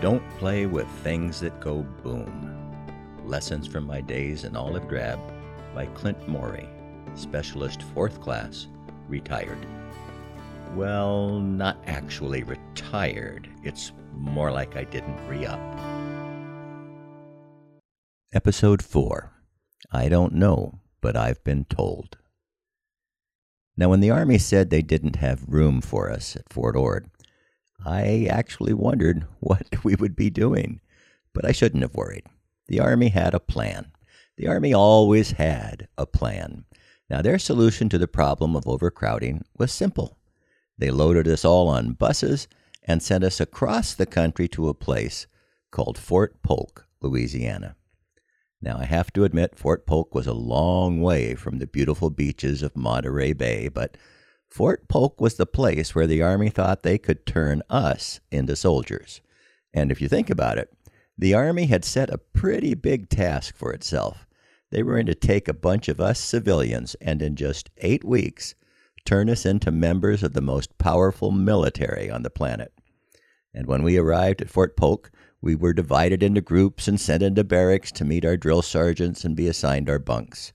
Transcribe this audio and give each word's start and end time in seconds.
Don't 0.00 0.26
play 0.38 0.64
with 0.64 0.88
things 1.04 1.40
that 1.40 1.60
go 1.60 1.82
boom. 2.02 2.56
Lessons 3.26 3.66
from 3.66 3.84
my 3.84 4.00
days 4.00 4.44
in 4.44 4.56
olive 4.56 4.88
drab 4.88 5.20
by 5.74 5.84
Clint 5.86 6.26
Morey, 6.26 6.66
specialist 7.14 7.82
fourth 7.82 8.18
class, 8.18 8.66
retired. 9.08 9.58
Well, 10.74 11.38
not 11.38 11.76
actually 11.86 12.44
retired. 12.44 13.46
It's 13.62 13.92
more 14.14 14.50
like 14.50 14.74
I 14.74 14.84
didn't 14.84 15.28
re 15.28 15.44
up. 15.44 15.60
Episode 18.32 18.82
4 18.82 19.30
I 19.92 20.08
Don't 20.08 20.32
Know, 20.32 20.80
but 21.02 21.14
I've 21.14 21.44
Been 21.44 21.66
Told. 21.66 22.16
Now, 23.76 23.90
when 23.90 24.00
the 24.00 24.10
Army 24.10 24.38
said 24.38 24.70
they 24.70 24.80
didn't 24.80 25.16
have 25.16 25.44
room 25.46 25.82
for 25.82 26.10
us 26.10 26.36
at 26.36 26.50
Fort 26.50 26.74
Ord, 26.74 27.10
I 27.84 28.26
actually 28.30 28.74
wondered 28.74 29.26
what 29.40 29.66
we 29.84 29.94
would 29.94 30.16
be 30.16 30.30
doing. 30.30 30.80
But 31.32 31.44
I 31.44 31.52
shouldn't 31.52 31.82
have 31.82 31.94
worried. 31.94 32.26
The 32.68 32.80
Army 32.80 33.08
had 33.08 33.34
a 33.34 33.40
plan. 33.40 33.92
The 34.36 34.48
Army 34.48 34.74
always 34.74 35.32
had 35.32 35.88
a 35.96 36.06
plan. 36.06 36.64
Now, 37.08 37.22
their 37.22 37.38
solution 37.38 37.88
to 37.88 37.98
the 37.98 38.08
problem 38.08 38.56
of 38.56 38.66
overcrowding 38.66 39.44
was 39.58 39.72
simple. 39.72 40.16
They 40.78 40.90
loaded 40.90 41.28
us 41.28 41.44
all 41.44 41.68
on 41.68 41.92
buses 41.92 42.48
and 42.84 43.02
sent 43.02 43.24
us 43.24 43.40
across 43.40 43.94
the 43.94 44.06
country 44.06 44.48
to 44.48 44.68
a 44.68 44.74
place 44.74 45.26
called 45.70 45.98
Fort 45.98 46.42
Polk, 46.42 46.86
Louisiana. 47.00 47.76
Now, 48.62 48.78
I 48.78 48.84
have 48.84 49.12
to 49.14 49.24
admit, 49.24 49.58
Fort 49.58 49.86
Polk 49.86 50.14
was 50.14 50.26
a 50.26 50.32
long 50.32 51.00
way 51.00 51.34
from 51.34 51.58
the 51.58 51.66
beautiful 51.66 52.10
beaches 52.10 52.62
of 52.62 52.76
Monterey 52.76 53.32
Bay, 53.32 53.68
but 53.68 53.96
Fort 54.50 54.88
Polk 54.88 55.20
was 55.20 55.36
the 55.36 55.46
place 55.46 55.94
where 55.94 56.08
the 56.08 56.22
Army 56.22 56.50
thought 56.50 56.82
they 56.82 56.98
could 56.98 57.24
turn 57.24 57.62
us 57.70 58.20
into 58.32 58.56
soldiers. 58.56 59.20
And 59.72 59.92
if 59.92 60.02
you 60.02 60.08
think 60.08 60.28
about 60.28 60.58
it, 60.58 60.72
the 61.16 61.34
Army 61.34 61.66
had 61.66 61.84
set 61.84 62.10
a 62.10 62.18
pretty 62.18 62.74
big 62.74 63.08
task 63.08 63.54
for 63.54 63.72
itself. 63.72 64.26
They 64.70 64.82
were 64.82 64.94
going 64.94 65.06
to 65.06 65.14
take 65.14 65.46
a 65.46 65.54
bunch 65.54 65.88
of 65.88 66.00
us 66.00 66.18
civilians 66.18 66.96
and 67.00 67.22
in 67.22 67.36
just 67.36 67.70
eight 67.78 68.04
weeks 68.04 68.54
turn 69.04 69.30
us 69.30 69.46
into 69.46 69.70
members 69.70 70.22
of 70.22 70.32
the 70.32 70.40
most 70.40 70.76
powerful 70.78 71.30
military 71.30 72.10
on 72.10 72.22
the 72.22 72.30
planet. 72.30 72.72
And 73.54 73.66
when 73.66 73.82
we 73.82 73.98
arrived 73.98 74.42
at 74.42 74.50
Fort 74.50 74.76
Polk, 74.76 75.10
we 75.40 75.54
were 75.54 75.72
divided 75.72 76.22
into 76.22 76.40
groups 76.40 76.86
and 76.88 77.00
sent 77.00 77.22
into 77.22 77.44
barracks 77.44 77.90
to 77.92 78.04
meet 78.04 78.24
our 78.24 78.36
drill 78.36 78.62
sergeants 78.62 79.24
and 79.24 79.36
be 79.36 79.46
assigned 79.46 79.88
our 79.88 79.98
bunks. 79.98 80.52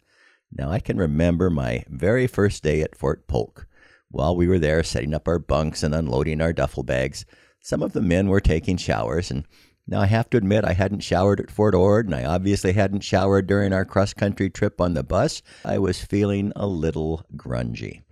Now, 0.51 0.69
I 0.69 0.79
can 0.79 0.97
remember 0.97 1.49
my 1.49 1.85
very 1.89 2.27
first 2.27 2.61
day 2.61 2.81
at 2.81 2.95
Fort 2.95 3.27
Polk. 3.27 3.67
While 4.15 4.37
we 4.37 4.47
were 4.47 4.59
there 4.59 4.81
setting 4.81 5.13
up 5.13 5.27
our 5.27 5.39
bunks 5.39 5.83
and 5.83 5.93
unloading 5.93 6.39
our 6.39 6.53
duffel 6.53 6.83
bags, 6.83 7.25
some 7.59 7.83
of 7.83 7.91
the 7.91 8.01
men 8.01 8.29
were 8.29 8.39
taking 8.39 8.77
showers. 8.77 9.29
And 9.29 9.45
now 9.87 9.99
I 9.99 10.05
have 10.05 10.29
to 10.29 10.37
admit, 10.37 10.63
I 10.63 10.71
hadn't 10.71 11.01
showered 11.01 11.41
at 11.41 11.51
Fort 11.51 11.75
Ord, 11.75 12.05
and 12.05 12.15
I 12.15 12.23
obviously 12.23 12.71
hadn't 12.71 13.01
showered 13.01 13.45
during 13.45 13.73
our 13.73 13.83
cross 13.83 14.13
country 14.13 14.49
trip 14.49 14.79
on 14.79 14.93
the 14.93 15.03
bus. 15.03 15.41
I 15.65 15.79
was 15.79 16.01
feeling 16.01 16.53
a 16.55 16.65
little 16.65 17.25
grungy. 17.35 18.03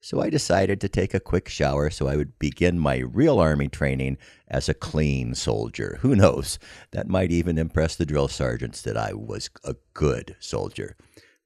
So 0.00 0.20
I 0.20 0.30
decided 0.30 0.80
to 0.80 0.88
take 0.88 1.14
a 1.14 1.20
quick 1.20 1.48
shower 1.48 1.90
so 1.90 2.08
I 2.08 2.16
would 2.16 2.40
begin 2.40 2.76
my 2.76 2.96
real 2.98 3.38
Army 3.38 3.68
training 3.68 4.18
as 4.48 4.68
a 4.68 4.74
clean 4.74 5.32
soldier. 5.36 5.98
Who 6.00 6.16
knows? 6.16 6.58
That 6.90 7.06
might 7.06 7.30
even 7.30 7.56
impress 7.56 7.94
the 7.94 8.04
drill 8.04 8.26
sergeants 8.26 8.82
that 8.82 8.96
I 8.96 9.12
was 9.12 9.48
a 9.62 9.76
good 9.94 10.34
soldier. 10.40 10.96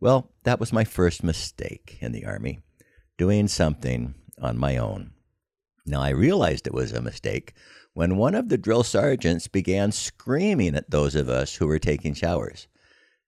Well, 0.00 0.32
that 0.44 0.58
was 0.58 0.72
my 0.72 0.84
first 0.84 1.22
mistake 1.22 1.98
in 2.00 2.12
the 2.12 2.24
Army 2.24 2.60
doing 3.18 3.48
something 3.48 4.14
on 4.40 4.58
my 4.58 4.76
own. 4.76 5.12
Now, 5.86 6.02
I 6.02 6.10
realized 6.10 6.66
it 6.66 6.74
was 6.74 6.92
a 6.92 7.00
mistake 7.00 7.54
when 7.94 8.16
one 8.16 8.34
of 8.34 8.48
the 8.48 8.58
drill 8.58 8.82
sergeants 8.82 9.48
began 9.48 9.92
screaming 9.92 10.74
at 10.74 10.90
those 10.90 11.14
of 11.14 11.28
us 11.28 11.54
who 11.54 11.66
were 11.66 11.78
taking 11.78 12.12
showers. 12.12 12.66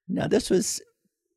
Now, 0.09 0.27
this 0.27 0.51
was 0.51 0.83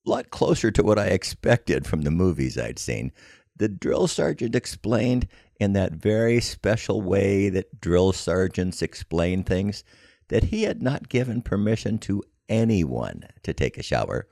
a 0.05 0.09
lot 0.09 0.31
closer 0.31 0.71
to 0.71 0.83
what 0.83 0.99
I 0.99 1.07
expected 1.07 1.85
from 1.85 2.01
the 2.01 2.11
movies 2.11 2.57
I'd 2.57 2.79
seen. 2.79 3.11
The 3.55 3.69
drill 3.69 4.07
sergeant 4.07 4.55
explained 4.55 5.27
in 5.59 5.73
that 5.73 5.93
very 5.93 6.41
special 6.41 7.01
way 7.01 7.49
that 7.49 7.79
drill 7.79 8.11
sergeants 8.13 8.81
explain 8.81 9.43
things 9.43 9.83
that 10.29 10.45
he 10.45 10.63
had 10.63 10.81
not 10.81 11.09
given 11.09 11.41
permission 11.41 11.99
to 11.99 12.23
anyone 12.49 13.23
to 13.43 13.53
take 13.53 13.77
a 13.77 13.83
shower. 13.83 14.27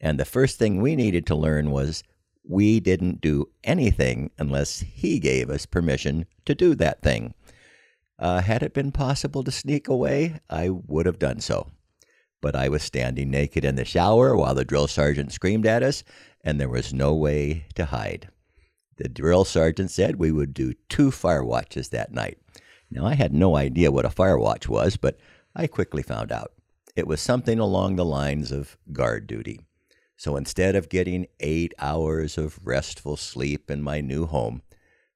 And 0.00 0.18
the 0.18 0.24
first 0.24 0.58
thing 0.58 0.80
we 0.80 0.96
needed 0.96 1.26
to 1.26 1.36
learn 1.36 1.70
was 1.70 2.02
we 2.44 2.80
didn't 2.80 3.20
do 3.20 3.48
anything 3.62 4.30
unless 4.38 4.80
he 4.80 5.18
gave 5.18 5.48
us 5.48 5.66
permission 5.66 6.26
to 6.44 6.54
do 6.54 6.74
that 6.74 7.02
thing. 7.02 7.34
Uh, 8.18 8.40
had 8.40 8.62
it 8.62 8.74
been 8.74 8.92
possible 8.92 9.42
to 9.42 9.50
sneak 9.50 9.88
away, 9.88 10.40
I 10.48 10.68
would 10.70 11.06
have 11.06 11.18
done 11.18 11.40
so. 11.40 11.68
But 12.40 12.56
I 12.56 12.68
was 12.68 12.82
standing 12.82 13.30
naked 13.30 13.64
in 13.64 13.76
the 13.76 13.84
shower 13.84 14.36
while 14.36 14.54
the 14.54 14.64
drill 14.64 14.88
sergeant 14.88 15.32
screamed 15.32 15.66
at 15.66 15.82
us, 15.82 16.02
and 16.44 16.60
there 16.60 16.68
was 16.68 16.92
no 16.92 17.14
way 17.14 17.66
to 17.74 17.86
hide. 17.86 18.28
The 18.96 19.08
drill 19.08 19.44
sergeant 19.44 19.90
said 19.90 20.16
we 20.16 20.32
would 20.32 20.52
do 20.52 20.74
two 20.88 21.10
fire 21.10 21.44
watches 21.44 21.88
that 21.88 22.12
night. 22.12 22.38
Now, 22.90 23.06
I 23.06 23.14
had 23.14 23.32
no 23.32 23.56
idea 23.56 23.90
what 23.90 24.04
a 24.04 24.10
fire 24.10 24.38
watch 24.38 24.68
was, 24.68 24.96
but 24.96 25.18
I 25.56 25.66
quickly 25.66 26.02
found 26.02 26.30
out. 26.30 26.52
It 26.94 27.06
was 27.06 27.20
something 27.20 27.58
along 27.58 27.96
the 27.96 28.04
lines 28.04 28.52
of 28.52 28.76
guard 28.92 29.26
duty. 29.26 29.60
So 30.22 30.36
instead 30.36 30.76
of 30.76 30.88
getting 30.88 31.26
eight 31.40 31.74
hours 31.80 32.38
of 32.38 32.60
restful 32.62 33.16
sleep 33.16 33.68
in 33.68 33.82
my 33.82 34.00
new 34.00 34.26
home, 34.26 34.62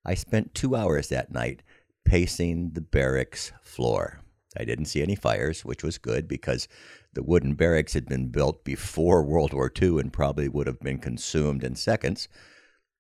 I 0.05 0.15
spent 0.15 0.53
two 0.53 0.75
hours 0.75 1.11
that 1.11 1.31
night 1.31 1.63
pacing 2.05 2.73
the 2.73 2.81
barracks 2.81 3.53
floor. 3.63 4.19
I 4.57 4.65
didn't 4.65 4.87
see 4.87 5.05
any 5.05 5.15
fires, 5.15 5.65
which 5.65 5.85
was 5.85 5.97
good 5.97 6.27
because 6.27 6.67
the 7.13 7.23
wooden 7.23 7.55
barracks 7.55 7.93
had 7.93 8.07
been 8.07 8.31
built 8.31 8.65
before 8.65 9.23
World 9.23 9.53
War 9.53 9.71
II 9.81 10.01
and 10.01 10.13
probably 10.13 10.49
would 10.49 10.67
have 10.67 10.81
been 10.81 10.99
consumed 10.99 11.63
in 11.63 11.77
seconds. 11.77 12.27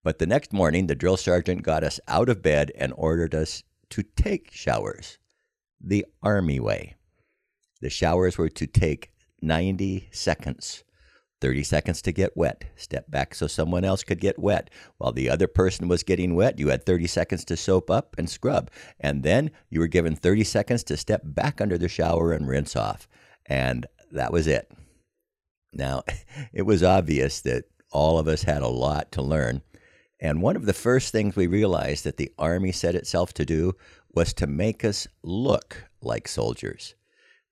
But 0.04 0.20
the 0.20 0.28
next 0.28 0.52
morning, 0.52 0.86
the 0.86 0.94
drill 0.94 1.16
sergeant 1.16 1.64
got 1.64 1.82
us 1.82 1.98
out 2.06 2.28
of 2.28 2.40
bed 2.40 2.70
and 2.78 2.92
ordered 2.96 3.34
us 3.34 3.64
to 3.90 4.04
take 4.04 4.52
showers 4.52 5.18
the 5.80 6.06
Army 6.22 6.60
way. 6.60 6.94
The 7.80 7.90
showers 7.90 8.38
were 8.38 8.50
to 8.50 8.68
take 8.68 9.10
90 9.42 10.08
seconds. 10.12 10.84
30 11.40 11.62
seconds 11.62 12.02
to 12.02 12.12
get 12.12 12.36
wet. 12.36 12.64
Step 12.76 13.10
back 13.10 13.34
so 13.34 13.46
someone 13.46 13.84
else 13.84 14.02
could 14.02 14.20
get 14.20 14.38
wet. 14.38 14.70
While 14.98 15.12
the 15.12 15.28
other 15.28 15.46
person 15.46 15.88
was 15.88 16.02
getting 16.02 16.34
wet, 16.34 16.58
you 16.58 16.68
had 16.68 16.86
30 16.86 17.06
seconds 17.06 17.44
to 17.46 17.56
soap 17.56 17.90
up 17.90 18.14
and 18.18 18.28
scrub. 18.28 18.70
And 18.98 19.22
then 19.22 19.50
you 19.68 19.80
were 19.80 19.86
given 19.86 20.16
30 20.16 20.44
seconds 20.44 20.84
to 20.84 20.96
step 20.96 21.22
back 21.24 21.60
under 21.60 21.76
the 21.78 21.88
shower 21.88 22.32
and 22.32 22.48
rinse 22.48 22.74
off. 22.74 23.08
And 23.46 23.86
that 24.12 24.32
was 24.32 24.46
it. 24.46 24.70
Now, 25.72 26.02
it 26.52 26.62
was 26.62 26.82
obvious 26.82 27.40
that 27.42 27.64
all 27.92 28.18
of 28.18 28.28
us 28.28 28.42
had 28.42 28.62
a 28.62 28.68
lot 28.68 29.12
to 29.12 29.22
learn. 29.22 29.62
And 30.20 30.40
one 30.40 30.56
of 30.56 30.64
the 30.64 30.72
first 30.72 31.12
things 31.12 31.36
we 31.36 31.46
realized 31.46 32.04
that 32.04 32.16
the 32.16 32.32
Army 32.38 32.72
set 32.72 32.94
itself 32.94 33.34
to 33.34 33.44
do 33.44 33.74
was 34.14 34.32
to 34.34 34.46
make 34.46 34.84
us 34.84 35.06
look 35.22 35.84
like 36.00 36.26
soldiers. 36.26 36.94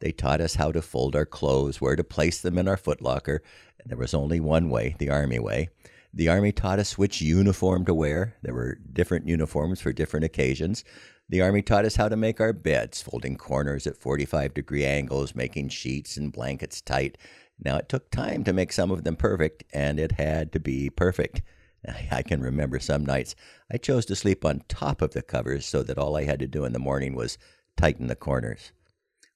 They 0.04 0.12
taught 0.12 0.42
us 0.42 0.56
how 0.56 0.70
to 0.70 0.82
fold 0.82 1.16
our 1.16 1.24
clothes, 1.24 1.80
where 1.80 1.96
to 1.96 2.04
place 2.04 2.38
them 2.38 2.58
in 2.58 2.68
our 2.68 2.76
footlocker, 2.76 3.38
And 3.80 3.88
there 3.88 3.96
was 3.96 4.12
only 4.12 4.38
one 4.38 4.68
way, 4.68 4.96
the 4.98 5.08
Army 5.08 5.38
way. 5.38 5.70
The 6.12 6.28
Army 6.28 6.52
taught 6.52 6.78
us 6.78 6.98
which 6.98 7.22
uniform 7.22 7.86
to 7.86 7.94
wear. 7.94 8.36
There 8.42 8.52
were 8.52 8.76
different 8.92 9.26
uniforms 9.26 9.80
for 9.80 9.94
different 9.94 10.26
occasions. 10.26 10.84
The 11.30 11.40
Army 11.40 11.62
taught 11.62 11.86
us 11.86 11.96
how 11.96 12.10
to 12.10 12.16
make 12.16 12.38
our 12.38 12.52
beds, 12.52 13.00
folding 13.00 13.36
corners 13.36 13.86
at 13.86 13.96
45 13.96 14.52
degree 14.52 14.84
angles, 14.84 15.34
making 15.34 15.70
sheets 15.70 16.18
and 16.18 16.30
blankets 16.30 16.82
tight. 16.82 17.16
Now, 17.58 17.78
it 17.78 17.88
took 17.88 18.10
time 18.10 18.44
to 18.44 18.52
make 18.52 18.74
some 18.74 18.90
of 18.90 19.04
them 19.04 19.16
perfect, 19.16 19.64
and 19.72 19.98
it 19.98 20.12
had 20.12 20.52
to 20.52 20.60
be 20.60 20.90
perfect. 20.90 21.40
I 22.10 22.20
can 22.20 22.42
remember 22.42 22.78
some 22.78 23.06
nights 23.06 23.34
I 23.72 23.78
chose 23.78 24.04
to 24.04 24.16
sleep 24.16 24.44
on 24.44 24.64
top 24.68 25.00
of 25.00 25.14
the 25.14 25.22
covers 25.22 25.64
so 25.64 25.82
that 25.82 25.96
all 25.96 26.14
I 26.14 26.24
had 26.24 26.40
to 26.40 26.46
do 26.46 26.66
in 26.66 26.74
the 26.74 26.78
morning 26.78 27.14
was 27.14 27.38
tighten 27.78 28.08
the 28.08 28.14
corners. 28.14 28.70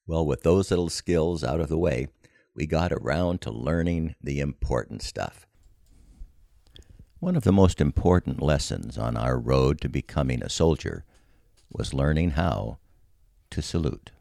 Well, 0.08 0.25
with 0.25 0.43
those 0.43 0.70
little 0.70 0.88
skills 0.88 1.44
out 1.44 1.60
of 1.60 1.69
the 1.69 1.76
way, 1.76 2.08
we 2.55 2.66
got 2.66 2.93
around 2.93 3.43
to 3.43 3.50
learning 3.50 4.14
the 4.22 4.40
important 4.40 5.02
stuff. 5.02 5.46
One 7.19 7.37
of 7.37 7.44
the 7.44 7.52
most 7.52 7.78
important 7.78 8.40
lessons 8.40 8.96
on 8.96 9.19
our 9.19 9.38
road 9.38 9.82
to 9.82 9.88
becoming 9.90 10.43
a 10.43 10.49
soldier 10.49 11.05
was 11.70 11.93
learning 11.93 12.31
how 12.31 12.78
to 13.50 13.60
salute. 13.60 14.12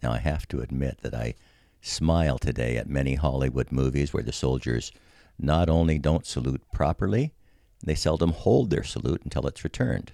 Now, 0.00 0.12
I 0.12 0.18
have 0.18 0.46
to 0.48 0.60
admit 0.60 0.98
that 1.02 1.14
I 1.14 1.34
smile 1.80 2.38
today 2.38 2.76
at 2.76 2.88
many 2.88 3.16
Hollywood 3.16 3.72
movies 3.72 4.14
where 4.14 4.22
the 4.22 4.32
soldiers 4.32 4.92
not 5.40 5.68
only 5.68 5.98
don't 5.98 6.24
salute 6.24 6.62
properly, 6.72 7.34
they 7.82 7.96
seldom 7.96 8.30
hold 8.30 8.70
their 8.70 8.84
salute 8.84 9.22
until 9.24 9.48
it's 9.48 9.64
returned. 9.64 10.12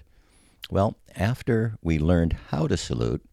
Well, 0.71 0.97
after 1.15 1.77
we 1.83 1.99
learned 1.99 2.33
how 2.49 2.65
to 2.65 2.77
salute, 2.77 3.23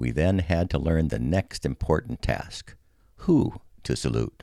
we 0.00 0.10
then 0.10 0.40
had 0.40 0.70
to 0.70 0.78
learn 0.78 1.08
the 1.08 1.18
next 1.18 1.64
important 1.64 2.22
task 2.22 2.74
who 3.16 3.52
to 3.84 3.94
salute. 3.94 4.42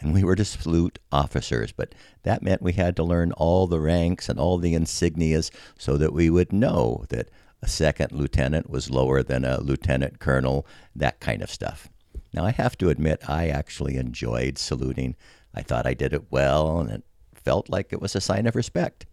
And 0.00 0.12
we 0.12 0.22
were 0.22 0.36
to 0.36 0.44
salute 0.44 0.98
officers, 1.10 1.72
but 1.72 1.94
that 2.22 2.42
meant 2.42 2.62
we 2.62 2.74
had 2.74 2.94
to 2.96 3.02
learn 3.02 3.32
all 3.32 3.66
the 3.66 3.80
ranks 3.80 4.28
and 4.28 4.38
all 4.38 4.58
the 4.58 4.74
insignias 4.74 5.50
so 5.78 5.96
that 5.96 6.12
we 6.12 6.30
would 6.30 6.52
know 6.52 7.04
that 7.08 7.30
A 7.62 7.68
second 7.68 8.12
lieutenant 8.12 8.70
was 8.70 8.90
lower 8.90 9.22
than 9.22 9.44
a 9.44 9.60
lieutenant 9.60 10.20
colonel, 10.20 10.66
that 10.94 11.18
kind 11.20 11.42
of 11.42 11.50
stuff. 11.50 11.88
Now, 12.32 12.44
I 12.44 12.52
have 12.52 12.78
to 12.78 12.90
admit, 12.90 13.28
I 13.28 13.48
actually 13.48 13.96
enjoyed 13.96 14.58
saluting. 14.58 15.16
I 15.54 15.62
thought 15.62 15.86
I 15.86 15.94
did 15.94 16.12
it 16.12 16.30
well, 16.30 16.78
and 16.80 16.90
it 16.90 17.04
felt 17.34 17.68
like 17.68 17.92
it 17.92 18.00
was 18.00 18.14
a 18.14 18.20
sign 18.20 18.46
of 18.46 18.54
respect. 18.54 19.06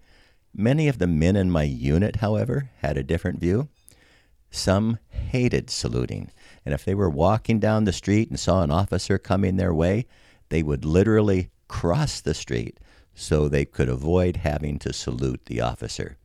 Many 0.54 0.88
of 0.88 1.00
the 1.00 1.08
men 1.08 1.36
in 1.36 1.50
my 1.50 1.64
unit, 1.64 2.18
however, 2.18 2.70
had 2.82 2.98
a 2.98 3.04
different 3.04 3.40
view. 3.40 3.70
Some 4.56 5.00
hated 5.10 5.70
saluting, 5.70 6.32
and 6.66 6.74
if 6.74 6.86
they 6.86 6.96
were 6.96 7.10
walking 7.10 7.60
down 7.60 7.84
the 7.84 7.92
street 7.92 8.30
and 8.30 8.40
saw 8.40 8.64
an 8.64 8.72
officer 8.72 9.18
coming 9.18 9.58
their 9.58 9.74
way, 9.74 10.06
they 10.48 10.64
would 10.64 10.86
literally 10.86 11.50
cross 11.68 12.22
the 12.22 12.34
street 12.34 12.80
so 13.14 13.50
they 13.50 13.66
could 13.66 13.90
avoid 13.90 14.38
having 14.38 14.80
to 14.80 14.94
salute 14.94 15.42
the 15.48 15.60
officer. 15.60 16.18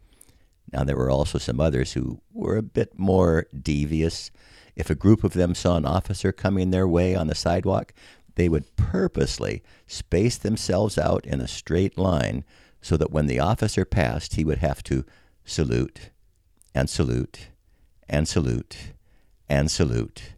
Now, 0.72 0.84
there 0.84 0.96
were 0.96 1.10
also 1.10 1.38
some 1.38 1.60
others 1.60 1.94
who 1.94 2.20
were 2.32 2.56
a 2.56 2.62
bit 2.62 2.96
more 2.96 3.48
devious. 3.52 4.30
If 4.76 4.90
a 4.90 4.94
group 4.94 5.24
of 5.24 5.32
them 5.32 5.52
saw 5.52 5.76
an 5.76 5.84
officer 5.84 6.30
coming 6.30 6.70
their 6.70 6.86
way 6.86 7.16
on 7.16 7.26
the 7.26 7.34
sidewalk, 7.34 7.92
they 8.36 8.48
would 8.48 8.76
purposely 8.76 9.60
space 9.88 10.38
themselves 10.38 10.96
out 10.96 11.26
in 11.26 11.40
a 11.40 11.48
straight 11.48 11.98
line 11.98 12.44
so 12.80 12.96
that 12.96 13.10
when 13.10 13.26
the 13.26 13.40
officer 13.40 13.84
passed, 13.84 14.36
he 14.36 14.44
would 14.44 14.58
have 14.58 14.84
to 14.84 15.04
salute 15.44 16.10
and 16.72 16.88
salute 16.88 17.48
and 18.10 18.28
salute 18.28 18.76
and 19.48 19.70
salute. 19.70 20.34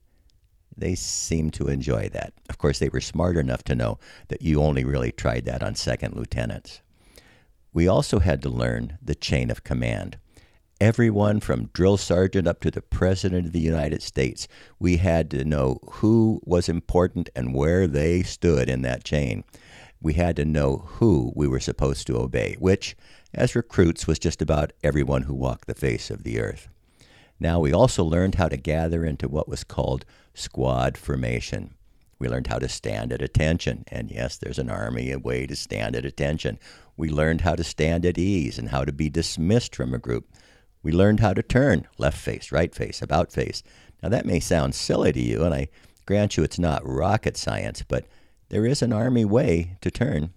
They 0.77 0.95
seemed 0.95 1.55
to 1.55 1.69
enjoy 1.69 2.09
that. 2.13 2.35
Of 2.49 2.59
course, 2.59 2.79
they 2.79 2.89
were 2.89 3.01
smart 3.01 3.37
enough 3.37 3.65
to 3.65 3.75
know 3.75 3.99
that 4.29 4.43
you 4.43 4.63
only 4.63 4.85
really 4.85 5.11
tried 5.11 5.45
that 5.47 5.63
on 5.63 5.75
second 5.75 6.15
lieutenants. 6.15 6.81
We 7.73 7.89
also 7.89 8.21
had 8.21 8.43
to 8.43 8.49
learn 8.49 8.99
the 9.03 9.15
chain 9.15 9.51
of 9.51 9.65
command. 9.65 10.19
Everyone 10.81 11.41
from 11.41 11.71
drill 11.73 11.97
sergeant 11.97 12.47
up 12.47 12.61
to 12.61 12.71
the 12.71 12.83
President 12.83 13.47
of 13.47 13.53
the 13.53 13.61
United 13.61 14.03
States, 14.03 14.49
we 14.79 14.99
had 14.99 15.31
to 15.31 15.45
know 15.45 15.79
who 15.93 16.41
was 16.45 16.69
important 16.69 17.31
and 17.35 17.55
where 17.55 17.87
they 17.87 18.23
stood 18.23 18.69
in 18.69 18.83
that 18.83 19.05
chain. 19.05 19.45
We 20.01 20.15
had 20.15 20.37
to 20.37 20.45
know 20.45 20.85
who 20.87 21.33
we 21.37 21.47
were 21.47 21.61
supposed 21.61 22.07
to 22.09 22.19
obey, 22.19 22.57
which, 22.59 22.97
as 23.33 23.55
recruits, 23.55 24.07
was 24.07 24.19
just 24.19 24.43
about 24.43 24.73
everyone 24.83 25.23
who 25.23 25.35
walked 25.35 25.69
the 25.69 25.75
face 25.75 26.11
of 26.11 26.25
the 26.25 26.41
earth. 26.41 26.69
Now, 27.43 27.59
we 27.59 27.73
also 27.73 28.05
learned 28.05 28.37
how 28.37 28.47
to 28.47 28.56
gather 28.56 29.05
into 29.05 29.29
what 29.29 29.49
was 29.49 29.65
called 29.65 30.05
squad 30.33 30.97
formation. 30.97 31.75
We 32.21 32.29
learned 32.29 32.47
how 32.47 32.61
to 32.61 32.69
stand 32.69 33.12
at 33.12 33.21
attention. 33.21 33.83
And 33.89 34.12
yes, 34.12 34.37
there's 34.37 34.61
an 34.61 34.71
army 34.71 35.11
a 35.11 35.19
way 35.19 35.49
to 35.49 35.56
stand 35.56 35.97
at 35.97 36.05
attention. 36.05 36.61
We 36.97 37.09
learned 37.09 37.41
how 37.41 37.56
to 37.56 37.65
stand 37.65 38.06
at 38.06 38.17
ease 38.17 38.59
and 38.59 38.69
how 38.69 38.85
to 38.85 38.93
be 38.93 39.11
dismissed 39.11 39.75
from 39.75 39.93
a 39.93 39.99
group. 39.99 40.31
We 40.85 40.93
learned 40.93 41.19
how 41.19 41.35
to 41.35 41.43
turn 41.43 41.89
left 41.99 42.17
face, 42.17 42.53
right 42.53 42.73
face, 42.73 43.03
about 43.03 43.33
face. 43.33 43.65
Now, 44.05 44.09
that 44.11 44.25
may 44.25 44.38
sound 44.38 44.77
silly 44.77 45.12
to 45.12 45.21
you, 45.21 45.43
and 45.43 45.53
I 45.53 45.67
grant 46.06 46.37
you 46.37 46.45
it's 46.45 46.61
not 46.61 46.87
rocket 46.87 47.37
science, 47.37 47.83
but 47.83 48.06
there 48.50 48.65
is 48.65 48.83
an 48.83 48.93
army 48.93 49.25
way 49.25 49.79
to 49.81 49.91
turn. 49.91 50.33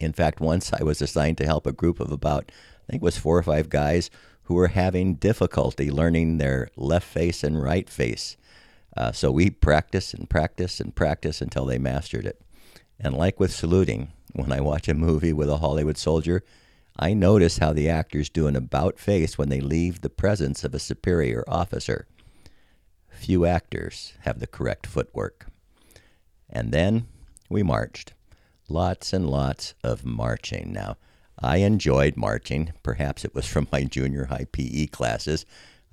In 0.00 0.12
fact, 0.12 0.40
once 0.40 0.72
I 0.72 0.82
was 0.82 1.00
assigned 1.00 1.38
to 1.38 1.46
help 1.46 1.68
a 1.68 1.72
group 1.72 2.00
of 2.00 2.10
about, 2.10 2.50
I 2.50 2.90
think 2.90 3.00
it 3.00 3.04
was 3.04 3.16
four 3.16 3.38
or 3.38 3.44
five 3.44 3.68
guys 3.68 4.10
who 4.52 4.56
were 4.56 4.68
having 4.68 5.14
difficulty 5.14 5.90
learning 5.90 6.36
their 6.36 6.68
left 6.76 7.06
face 7.06 7.42
and 7.42 7.62
right 7.62 7.88
face. 7.88 8.36
Uh, 8.94 9.10
so 9.10 9.30
we 9.30 9.48
practice 9.48 10.12
and 10.12 10.28
practice 10.28 10.78
and 10.78 10.94
practice 10.94 11.40
until 11.40 11.64
they 11.64 11.78
mastered 11.78 12.26
it. 12.26 12.38
And 13.00 13.16
like 13.16 13.40
with 13.40 13.50
saluting, 13.50 14.12
when 14.34 14.52
I 14.52 14.60
watch 14.60 14.88
a 14.88 14.94
movie 14.94 15.32
with 15.32 15.48
a 15.48 15.56
Hollywood 15.56 15.96
soldier, 15.96 16.44
I 16.98 17.14
notice 17.14 17.56
how 17.58 17.72
the 17.72 17.88
actors 17.88 18.28
do 18.28 18.46
an 18.46 18.54
about 18.54 18.98
face 18.98 19.38
when 19.38 19.48
they 19.48 19.62
leave 19.62 20.02
the 20.02 20.10
presence 20.10 20.64
of 20.64 20.74
a 20.74 20.78
superior 20.78 21.44
officer. 21.48 22.06
Few 23.08 23.46
actors 23.46 24.12
have 24.20 24.38
the 24.38 24.46
correct 24.46 24.86
footwork. 24.86 25.46
And 26.50 26.72
then 26.72 27.06
we 27.48 27.62
marched. 27.62 28.12
Lots 28.68 29.14
and 29.14 29.30
lots 29.30 29.72
of 29.82 30.04
marching. 30.04 30.74
Now, 30.74 30.98
I 31.42 31.58
enjoyed 31.58 32.16
marching. 32.16 32.72
Perhaps 32.82 33.24
it 33.24 33.34
was 33.34 33.46
from 33.46 33.68
my 33.72 33.84
junior 33.84 34.26
high 34.26 34.46
PE 34.52 34.86
classes. 34.86 35.44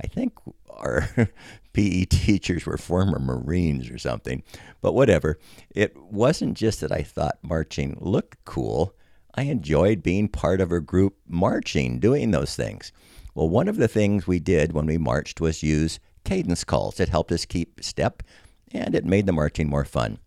I 0.01 0.07
think 0.07 0.33
our 0.69 1.09
PE 1.73 2.05
teachers 2.05 2.65
were 2.65 2.77
former 2.77 3.19
Marines 3.19 3.89
or 3.89 3.97
something. 3.97 4.43
But 4.81 4.93
whatever. 4.93 5.39
It 5.73 5.97
wasn't 5.97 6.55
just 6.55 6.81
that 6.81 6.91
I 6.91 7.01
thought 7.01 7.39
marching 7.41 7.97
looked 7.99 8.43
cool. 8.45 8.95
I 9.35 9.43
enjoyed 9.43 10.03
being 10.03 10.27
part 10.27 10.61
of 10.61 10.71
a 10.71 10.79
group 10.79 11.15
marching, 11.27 11.99
doing 11.99 12.31
those 12.31 12.55
things. 12.55 12.91
Well, 13.35 13.49
one 13.49 13.67
of 13.67 13.77
the 13.77 13.87
things 13.87 14.27
we 14.27 14.39
did 14.39 14.73
when 14.73 14.85
we 14.85 14.97
marched 14.97 15.39
was 15.39 15.63
use 15.63 15.99
cadence 16.23 16.63
calls. 16.63 16.99
It 16.99 17.09
helped 17.09 17.31
us 17.31 17.45
keep 17.45 17.83
step 17.83 18.23
and 18.71 18.93
it 18.93 19.05
made 19.05 19.25
the 19.25 19.31
marching 19.31 19.69
more 19.69 19.85
fun. 19.85 20.19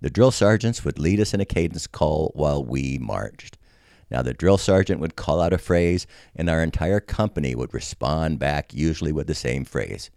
The 0.00 0.10
drill 0.10 0.30
sergeants 0.30 0.84
would 0.84 0.98
lead 0.98 1.20
us 1.20 1.34
in 1.34 1.40
a 1.40 1.44
cadence 1.44 1.86
call 1.86 2.32
while 2.34 2.64
we 2.64 2.98
marched. 2.98 3.58
Now, 4.10 4.22
the 4.22 4.34
drill 4.34 4.58
sergeant 4.58 5.00
would 5.00 5.16
call 5.16 5.40
out 5.40 5.52
a 5.52 5.58
phrase, 5.58 6.06
and 6.34 6.50
our 6.50 6.62
entire 6.62 7.00
company 7.00 7.54
would 7.54 7.72
respond 7.72 8.38
back, 8.38 8.74
usually 8.74 9.12
with 9.12 9.26
the 9.26 9.34
same 9.34 9.64
phrase. 9.64 10.10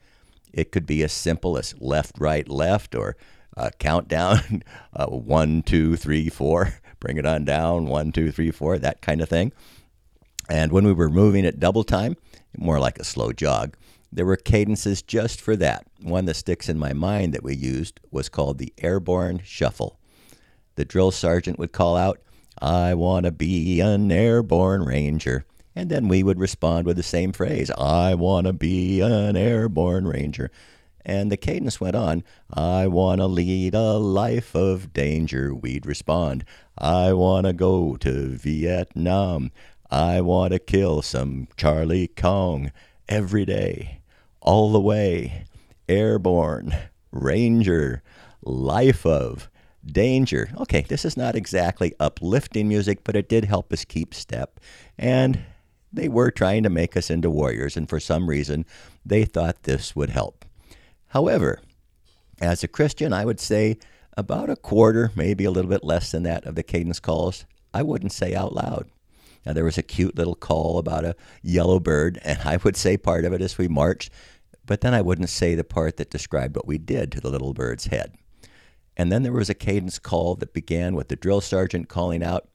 It 0.51 0.71
could 0.71 0.85
be 0.85 1.03
as 1.03 1.11
simple 1.11 1.57
as 1.57 1.75
left, 1.79 2.19
right, 2.19 2.47
left, 2.47 2.95
or 2.95 3.15
uh, 3.55 3.69
countdown 3.79 4.63
uh, 4.93 5.07
one, 5.07 5.61
two, 5.61 5.95
three, 5.95 6.29
four, 6.29 6.75
bring 6.99 7.17
it 7.17 7.25
on 7.25 7.45
down, 7.45 7.85
one, 7.85 8.11
two, 8.11 8.31
three, 8.31 8.51
four, 8.51 8.79
that 8.79 9.01
kind 9.01 9.21
of 9.21 9.29
thing. 9.29 9.51
And 10.49 10.71
when 10.71 10.85
we 10.85 10.93
were 10.93 11.09
moving 11.09 11.45
at 11.45 11.59
double 11.59 11.83
time, 11.83 12.17
more 12.57 12.79
like 12.79 12.99
a 12.99 13.03
slow 13.03 13.31
jog, 13.31 13.75
there 14.11 14.25
were 14.25 14.35
cadences 14.35 15.01
just 15.01 15.41
for 15.41 15.55
that. 15.55 15.87
One 16.01 16.25
that 16.25 16.35
sticks 16.35 16.69
in 16.69 16.77
my 16.77 16.93
mind 16.93 17.33
that 17.33 17.43
we 17.43 17.55
used 17.55 17.99
was 18.11 18.29
called 18.29 18.57
the 18.57 18.73
airborne 18.77 19.41
shuffle. 19.43 19.97
The 20.75 20.85
drill 20.85 21.11
sergeant 21.11 21.57
would 21.57 21.71
call 21.71 21.95
out, 21.95 22.19
I 22.61 22.93
want 22.93 23.25
to 23.25 23.31
be 23.31 23.79
an 23.79 24.11
airborne 24.11 24.83
ranger. 24.83 25.45
And 25.75 25.89
then 25.89 26.07
we 26.07 26.23
would 26.23 26.39
respond 26.39 26.85
with 26.85 26.97
the 26.97 27.03
same 27.03 27.31
phrase 27.31 27.71
I 27.71 28.13
want 28.15 28.47
to 28.47 28.53
be 28.53 29.01
an 29.01 29.35
airborne 29.35 30.07
ranger. 30.07 30.51
And 31.05 31.31
the 31.31 31.37
cadence 31.37 31.81
went 31.81 31.95
on 31.95 32.23
I 32.53 32.87
want 32.87 33.19
to 33.19 33.27
lead 33.27 33.73
a 33.73 33.93
life 33.93 34.55
of 34.55 34.93
danger. 34.93 35.53
We'd 35.53 35.85
respond 35.85 36.45
I 36.77 37.13
want 37.13 37.45
to 37.45 37.53
go 37.53 37.97
to 37.97 38.29
Vietnam. 38.29 39.51
I 39.89 40.21
want 40.21 40.53
to 40.53 40.59
kill 40.59 41.01
some 41.01 41.47
Charlie 41.55 42.07
Cong 42.07 42.71
every 43.07 43.45
day, 43.45 43.99
all 44.41 44.71
the 44.71 44.79
way. 44.79 45.45
Airborne, 45.87 46.75
Ranger, 47.11 48.01
Life 48.41 49.05
of, 49.05 49.49
Danger. 49.85 50.49
Okay, 50.61 50.81
this 50.81 51.03
is 51.05 51.17
not 51.17 51.35
exactly 51.35 51.93
uplifting 51.99 52.67
music, 52.67 53.03
but 53.03 53.15
it 53.15 53.27
did 53.27 53.45
help 53.45 53.73
us 53.73 53.85
keep 53.85 54.13
step. 54.13 54.59
And 54.97 55.43
they 55.91 56.07
were 56.07 56.31
trying 56.31 56.63
to 56.63 56.69
make 56.69 56.95
us 56.95 57.09
into 57.09 57.29
warriors, 57.29 57.75
and 57.75 57.87
for 57.89 57.99
some 57.99 58.29
reason, 58.29 58.65
they 59.05 59.25
thought 59.25 59.63
this 59.63 59.95
would 59.95 60.09
help. 60.09 60.45
However, 61.09 61.59
as 62.41 62.63
a 62.63 62.67
Christian, 62.67 63.13
I 63.13 63.25
would 63.25 63.39
say 63.39 63.77
about 64.15 64.49
a 64.49 64.55
quarter, 64.55 65.11
maybe 65.15 65.45
a 65.45 65.51
little 65.51 65.69
bit 65.69 65.83
less 65.83 66.11
than 66.11 66.23
that, 66.23 66.45
of 66.45 66.55
the 66.55 66.63
cadence 66.63 66.99
calls 66.99 67.45
I 67.73 67.81
wouldn't 67.81 68.11
say 68.11 68.35
out 68.35 68.53
loud. 68.53 68.87
Now, 69.45 69.53
there 69.53 69.65
was 69.65 69.77
a 69.77 69.83
cute 69.83 70.15
little 70.15 70.35
call 70.35 70.77
about 70.77 71.03
a 71.03 71.15
yellow 71.41 71.79
bird, 71.79 72.19
and 72.23 72.39
I 72.45 72.57
would 72.57 72.77
say 72.77 72.97
part 72.97 73.25
of 73.25 73.33
it 73.33 73.41
as 73.41 73.57
we 73.57 73.67
marched, 73.67 74.11
but 74.65 74.81
then 74.81 74.93
I 74.93 75.01
wouldn't 75.01 75.29
say 75.29 75.55
the 75.55 75.63
part 75.63 75.97
that 75.97 76.09
described 76.09 76.55
what 76.55 76.67
we 76.67 76.77
did 76.77 77.11
to 77.11 77.19
the 77.19 77.29
little 77.29 77.53
bird's 77.53 77.87
head. 77.87 78.15
And 78.95 79.11
then 79.11 79.23
there 79.23 79.33
was 79.33 79.49
a 79.49 79.55
cadence 79.55 79.99
call 79.99 80.35
that 80.35 80.53
began 80.53 80.95
with 80.95 81.07
the 81.07 81.15
drill 81.15 81.41
sergeant 81.41 81.89
calling 81.89 82.23
out, 82.23 82.47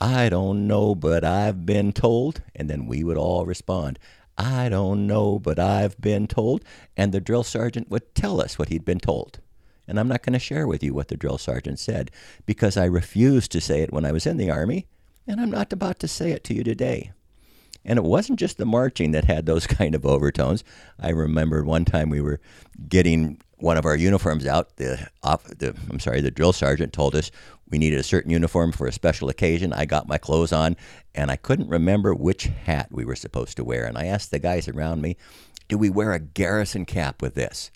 I 0.00 0.28
don't 0.28 0.66
know, 0.66 0.94
but 0.94 1.24
I've 1.24 1.64
been 1.64 1.92
told. 1.92 2.42
And 2.54 2.68
then 2.68 2.86
we 2.86 3.04
would 3.04 3.16
all 3.16 3.46
respond, 3.46 3.98
I 4.38 4.68
don't 4.68 5.06
know, 5.06 5.38
but 5.38 5.58
I've 5.58 6.00
been 6.00 6.26
told. 6.26 6.64
And 6.96 7.12
the 7.12 7.20
drill 7.20 7.44
sergeant 7.44 7.90
would 7.90 8.14
tell 8.14 8.40
us 8.40 8.58
what 8.58 8.68
he'd 8.68 8.84
been 8.84 9.00
told. 9.00 9.40
And 9.86 9.98
I'm 9.98 10.08
not 10.08 10.22
going 10.22 10.32
to 10.32 10.38
share 10.38 10.66
with 10.66 10.82
you 10.82 10.94
what 10.94 11.08
the 11.08 11.16
drill 11.16 11.38
sergeant 11.38 11.78
said 11.78 12.10
because 12.46 12.76
I 12.76 12.84
refused 12.84 13.52
to 13.52 13.60
say 13.60 13.82
it 13.82 13.92
when 13.92 14.04
I 14.04 14.12
was 14.12 14.26
in 14.26 14.36
the 14.36 14.50
Army, 14.50 14.86
and 15.26 15.40
I'm 15.40 15.50
not 15.50 15.72
about 15.72 15.98
to 16.00 16.08
say 16.08 16.30
it 16.30 16.44
to 16.44 16.54
you 16.54 16.64
today. 16.64 17.12
And 17.84 17.98
it 17.98 18.04
wasn't 18.04 18.38
just 18.38 18.58
the 18.58 18.64
marching 18.64 19.10
that 19.10 19.24
had 19.24 19.46
those 19.46 19.66
kind 19.78 19.94
of 19.94 20.06
overtones. 20.06 20.64
I 20.98 21.10
remember 21.10 21.64
one 21.64 21.84
time 21.84 22.10
we 22.10 22.20
were 22.20 22.40
getting 22.88 23.40
one 23.62 23.76
of 23.76 23.84
our 23.84 23.96
uniforms 23.96 24.46
out. 24.46 24.76
The, 24.76 25.08
the 25.22 25.74
I'm 25.88 26.00
sorry, 26.00 26.20
the 26.20 26.30
drill 26.30 26.52
sergeant 26.52 26.92
told 26.92 27.14
us 27.14 27.30
we 27.70 27.78
needed 27.78 28.00
a 28.00 28.04
certain 28.04 28.30
uniform 28.30 28.72
for 28.72 28.86
a 28.86 28.92
special 28.92 29.28
occasion. 29.28 29.72
I 29.72 29.86
got 29.86 30.08
my 30.08 30.18
clothes 30.18 30.52
on, 30.52 30.76
and 31.14 31.30
I 31.30 31.36
couldn't 31.36 31.68
remember 31.68 32.12
which 32.12 32.44
hat 32.44 32.88
we 32.90 33.04
were 33.04 33.16
supposed 33.16 33.56
to 33.56 33.64
wear. 33.64 33.86
And 33.86 33.96
I 33.96 34.06
asked 34.06 34.30
the 34.30 34.38
guys 34.38 34.68
around 34.68 35.00
me, 35.00 35.16
Do 35.68 35.78
we 35.78 35.90
wear 35.90 36.12
a 36.12 36.18
garrison 36.18 36.84
cap 36.84 37.22
with 37.22 37.34
this? 37.34 37.70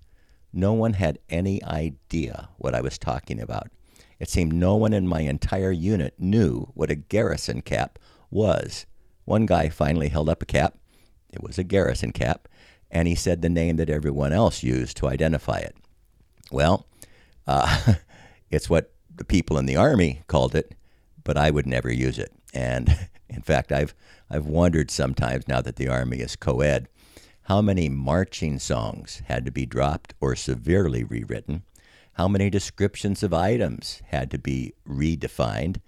No 0.52 0.72
one 0.72 0.94
had 0.94 1.18
any 1.30 1.62
idea 1.62 2.48
what 2.58 2.74
I 2.74 2.80
was 2.80 2.98
talking 2.98 3.40
about. 3.40 3.68
It 4.18 4.28
seemed 4.28 4.54
no 4.54 4.74
one 4.74 4.92
in 4.92 5.06
my 5.06 5.20
entire 5.20 5.70
unit 5.70 6.14
knew 6.18 6.72
what 6.74 6.90
a 6.90 6.94
garrison 6.96 7.62
cap 7.62 7.98
was. 8.30 8.86
One 9.24 9.46
guy 9.46 9.68
finally 9.68 10.08
held 10.08 10.28
up 10.28 10.42
a 10.42 10.46
cap. 10.46 10.78
It 11.30 11.42
was 11.42 11.58
a 11.58 11.64
garrison 11.64 12.12
cap. 12.12 12.48
And 12.90 13.08
he 13.08 13.14
said 13.14 13.42
the 13.42 13.48
name 13.48 13.76
that 13.76 13.90
everyone 13.90 14.32
else 14.32 14.62
used 14.62 14.96
to 14.98 15.08
identify 15.08 15.58
it. 15.58 15.76
Well, 16.50 16.86
uh, 17.46 17.94
it's 18.50 18.70
what 18.70 18.92
the 19.14 19.24
people 19.24 19.58
in 19.58 19.66
the 19.66 19.76
army 19.76 20.22
called 20.26 20.54
it, 20.54 20.74
but 21.24 21.36
I 21.36 21.50
would 21.50 21.66
never 21.66 21.90
use 21.90 22.18
it. 22.18 22.32
And 22.54 23.08
in 23.28 23.42
fact, 23.42 23.72
I've 23.72 23.94
I've 24.28 24.46
wondered 24.46 24.90
sometimes 24.90 25.46
now 25.46 25.60
that 25.60 25.76
the 25.76 25.88
army 25.88 26.18
is 26.18 26.34
co-ed, 26.34 26.88
how 27.42 27.62
many 27.62 27.88
marching 27.88 28.58
songs 28.58 29.22
had 29.26 29.44
to 29.44 29.52
be 29.52 29.66
dropped 29.66 30.14
or 30.20 30.34
severely 30.34 31.04
rewritten, 31.04 31.62
how 32.14 32.26
many 32.26 32.50
descriptions 32.50 33.22
of 33.22 33.32
items 33.32 34.02
had 34.06 34.32
to 34.32 34.38
be 34.38 34.74
redefined, 34.88 35.80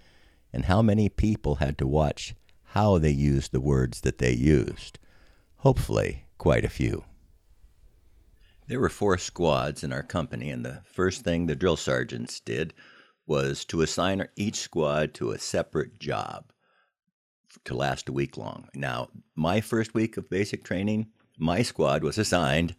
and 0.53 0.65
how 0.65 0.81
many 0.81 1.09
people 1.09 1.55
had 1.55 1.77
to 1.77 1.87
watch 1.87 2.33
how 2.73 2.97
they 2.97 3.09
used 3.09 3.51
the 3.51 3.59
words 3.59 4.01
that 4.01 4.19
they 4.19 4.31
used. 4.31 4.99
Hopefully, 5.57 6.25
quite 6.39 6.65
a 6.65 6.69
few. 6.69 7.03
There 8.67 8.79
were 8.79 8.89
four 8.89 9.17
squads 9.17 9.83
in 9.83 9.93
our 9.93 10.03
company, 10.03 10.49
and 10.49 10.65
the 10.65 10.81
first 10.91 11.23
thing 11.23 11.45
the 11.45 11.55
drill 11.55 11.75
sergeants 11.75 12.39
did 12.39 12.73
was 13.27 13.65
to 13.65 13.81
assign 13.81 14.27
each 14.35 14.55
squad 14.55 15.13
to 15.15 15.31
a 15.31 15.37
separate 15.37 15.99
job 15.99 16.51
to 17.65 17.75
last 17.75 18.09
a 18.09 18.13
week 18.13 18.37
long. 18.37 18.69
Now, 18.73 19.09
my 19.35 19.59
first 19.59 19.93
week 19.93 20.17
of 20.17 20.29
basic 20.29 20.63
training, 20.63 21.07
my 21.37 21.61
squad 21.61 22.03
was 22.03 22.17
assigned, 22.17 22.75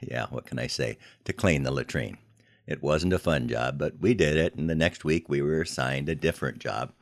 yeah, 0.00 0.26
what 0.30 0.46
can 0.46 0.58
I 0.58 0.66
say, 0.66 0.98
to 1.24 1.32
clean 1.32 1.62
the 1.62 1.70
latrine. 1.70 2.18
It 2.66 2.82
wasn't 2.82 3.12
a 3.12 3.18
fun 3.18 3.48
job, 3.48 3.78
but 3.78 4.00
we 4.00 4.14
did 4.14 4.36
it, 4.36 4.54
and 4.54 4.68
the 4.68 4.74
next 4.74 5.04
week 5.04 5.28
we 5.28 5.40
were 5.40 5.62
assigned 5.62 6.08
a 6.08 6.14
different 6.14 6.58
job. 6.58 6.92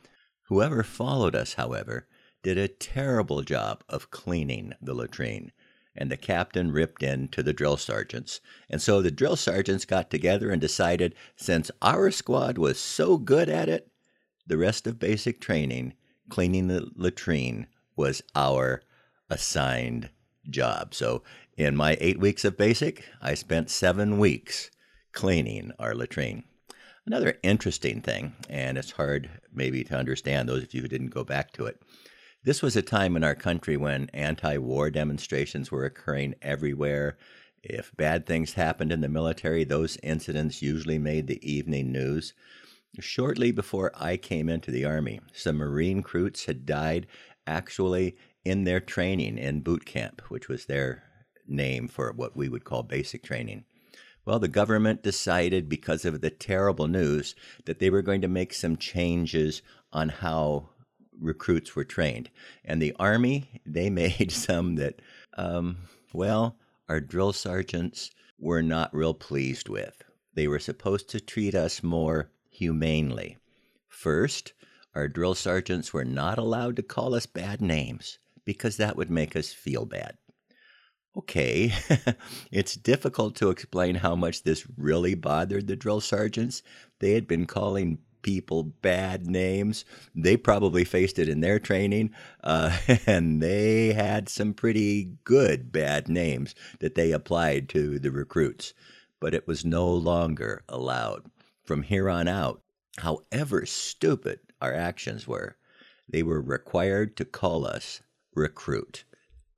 Whoever 0.45 0.83
followed 0.83 1.35
us, 1.35 1.55
however, 1.55 2.07
did 2.43 2.59
a 2.59 2.69
terrible 2.69 3.43
job 3.43 3.85
of 3.89 4.11
cleaning 4.11 4.75
the 4.81 4.95
latrine, 4.95 5.53
and 5.97 6.11
the 6.11 6.17
captain 6.17 6.73
ripped 6.73 7.03
in 7.03 7.29
to 7.29 7.43
the 7.43 7.53
drill 7.53 7.77
sergeants. 7.77 8.41
And 8.69 8.81
so 8.81 9.03
the 9.03 9.11
drill 9.11 9.37
sergeants 9.37 9.85
got 9.85 10.11
together 10.11 10.51
and 10.51 10.61
decided 10.61 11.15
since 11.37 11.71
our 11.83 12.11
squad 12.11 12.59
was 12.59 12.79
so 12.79 13.17
good 13.17 13.49
at 13.49 13.69
it, 13.69 13.91
the 14.47 14.59
rest 14.59 14.87
of 14.87 14.99
basic 14.99 15.41
training, 15.41 15.95
cleaning 16.29 16.69
the 16.69 16.91
latrine, 16.95 17.67
was 17.97 18.23
our 18.35 18.83
assigned 19.29 20.11
job. 20.49 20.95
So 20.95 21.23
in 21.57 21.77
my 21.77 21.97
eight 22.01 22.19
weeks 22.19 22.45
of 22.45 22.57
basic, 22.57 23.05
I 23.21 23.35
spent 23.35 23.71
seven 23.71 24.19
weeks 24.19 24.71
cleaning 25.13 25.73
our 25.79 25.95
latrine. 25.95 26.45
Another 27.07 27.39
interesting 27.43 28.01
thing, 28.01 28.35
and 28.49 28.79
it's 28.79 28.93
hard 28.93 29.29
maybe 29.53 29.83
to 29.85 29.97
understand 29.97 30.49
those 30.49 30.63
of 30.63 30.73
you 30.75 30.83
who 30.83 30.89
didn't 30.89 31.09
go 31.09 31.25
back 31.25 31.53
to 31.53 31.67
it. 31.67 31.81
This 32.43 32.63
was 32.63 32.75
a 32.75 32.81
time 32.81 33.17
in 33.17 33.25
our 33.25 33.35
country 33.35 33.77
when 33.77 34.09
anti 34.15 34.57
war 34.57 34.91
demonstrations 34.91 35.71
were 35.71 35.85
occurring 35.85 36.37
everywhere. 36.41 37.19
If 37.63 37.95
bad 37.99 38.25
things 38.25 38.55
happened 38.55 38.93
in 38.93 39.03
the 39.03 39.11
military, 39.11 39.63
those 39.65 39.99
incidents 40.03 40.63
usually 40.63 40.99
made 40.99 41.27
the 41.27 41.47
evening 41.47 41.93
news. 41.93 42.33
Shortly 42.99 43.53
before 43.53 43.93
I 43.95 44.17
came 44.17 44.49
into 44.49 44.71
the 44.71 44.87
Army, 44.87 45.21
some 45.35 45.59
Marine 45.59 45.99
recruits 45.99 46.47
had 46.47 46.65
died 46.65 47.07
actually 47.47 48.17
in 48.43 48.65
their 48.65 48.81
training 48.81 49.37
in 49.37 49.61
boot 49.61 49.85
camp, 49.85 50.23
which 50.31 50.49
was 50.49 50.65
their 50.65 51.05
name 51.47 51.89
for 51.89 52.11
what 52.13 52.39
we 52.39 52.49
would 52.49 52.65
call 52.65 52.83
basic 52.83 53.23
training. 53.23 53.65
Well, 54.25 54.39
the 54.39 54.49
government 54.49 55.03
decided 55.03 55.69
because 55.69 56.07
of 56.07 56.23
the 56.23 56.31
terrible 56.31 56.89
news 56.89 57.35
that 57.67 57.81
they 57.81 57.91
were 57.91 58.03
going 58.03 58.23
to 58.23 58.29
make 58.29 58.55
some 58.55 58.79
changes 58.79 59.61
on 59.93 60.09
how 60.09 60.71
recruits 61.21 61.77
were 61.77 61.85
trained. 61.85 62.31
And 62.65 62.81
the 62.81 62.95
Army, 62.99 63.61
they 63.67 63.91
made 64.03 64.33
some 64.33 64.77
that, 64.77 65.01
um, 65.37 65.79
well, 66.13 66.57
our 66.89 67.01
drill 67.01 67.33
sergeants 67.33 68.11
were 68.39 68.63
not 68.63 68.95
real 68.95 69.15
pleased 69.15 69.69
with. 69.69 70.03
They 70.35 70.49
were 70.49 70.59
supposed 70.59 71.09
to 71.11 71.21
treat 71.21 71.55
us 71.55 71.83
more 71.83 72.31
humanely. 72.51 73.37
First, 73.89 74.53
our 74.95 75.09
drill 75.09 75.35
sergeants 75.35 75.93
were 75.93 76.05
not 76.05 76.39
allowed 76.39 76.77
to 76.77 76.83
call 76.83 77.15
us 77.15 77.27
bad 77.27 77.61
names 77.61 78.19
because 78.45 78.77
that 78.77 78.97
would 78.97 79.11
make 79.11 79.37
us 79.37 79.53
feel 79.53 79.85
bad. 79.85 80.17
Okay, 81.17 81.73
it's 82.53 82.77
difficult 82.77 83.35
to 83.37 83.51
explain 83.51 83.97
how 83.97 84.15
much 84.15 84.45
this 84.45 84.67
really 84.77 85.15
bothered 85.15 85.67
the 85.67 85.77
drill 85.77 86.01
sergeants. 86.01 86.63
They 87.01 87.13
had 87.13 87.27
been 87.27 87.47
calling 87.47 87.99
people 88.23 88.63
bad 88.63 89.27
names. 89.27 89.85
They 90.15 90.37
probably 90.37 90.85
faced 90.85 91.19
it 91.19 91.29
in 91.29 91.41
their 91.41 91.59
training, 91.59 92.11
uh, 92.43 92.77
and 93.07 93.43
they 93.43 93.93
had 93.93 94.29
some 94.29 94.55
pretty 94.55 95.13
good 95.25 95.73
bad 95.73 96.09
names 96.09 96.55
that 96.81 96.95
they 96.95 97.13
applied 97.13 97.69
to 97.71 97.99
the 97.99 98.11
recruits. 98.11 98.75
But 99.21 99.35
it 99.35 99.47
was 99.47 99.65
no 99.65 99.91
longer 99.91 100.63
allowed. 100.69 101.31
From 101.65 101.83
here 101.83 102.09
on 102.09 102.27
out, 102.27 102.63
however 102.99 103.65
stupid 103.67 104.41
our 104.61 104.75
actions 104.75 105.27
were, 105.27 105.57
they 106.09 106.23
were 106.23 106.41
required 106.41 107.17
to 107.17 107.25
call 107.25 107.67
us 107.67 108.01
recruit. 108.35 109.05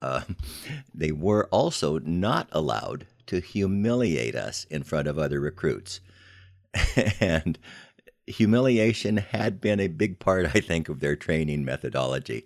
Uh, 0.01 0.23
they 0.95 1.13
were 1.13 1.47
also 1.47 1.99
not 2.01 2.49
allowed 2.53 3.07
to 3.27 3.41
humiliate 3.41 4.35
us 4.35 4.65
in 4.71 4.83
front 4.83 5.09
of 5.09 5.19
other 5.19 5.41
recruits. 5.41 6.01
and 7.21 7.59
humiliation 8.27 9.17
had 9.17 9.61
been 9.61 9.81
a 9.81 9.89
big 9.89 10.19
part, 10.19 10.47
I 10.55 10.61
think, 10.61 10.89
of 10.89 11.01
their 11.01 11.17
training 11.17 11.65
methodology. 11.65 12.45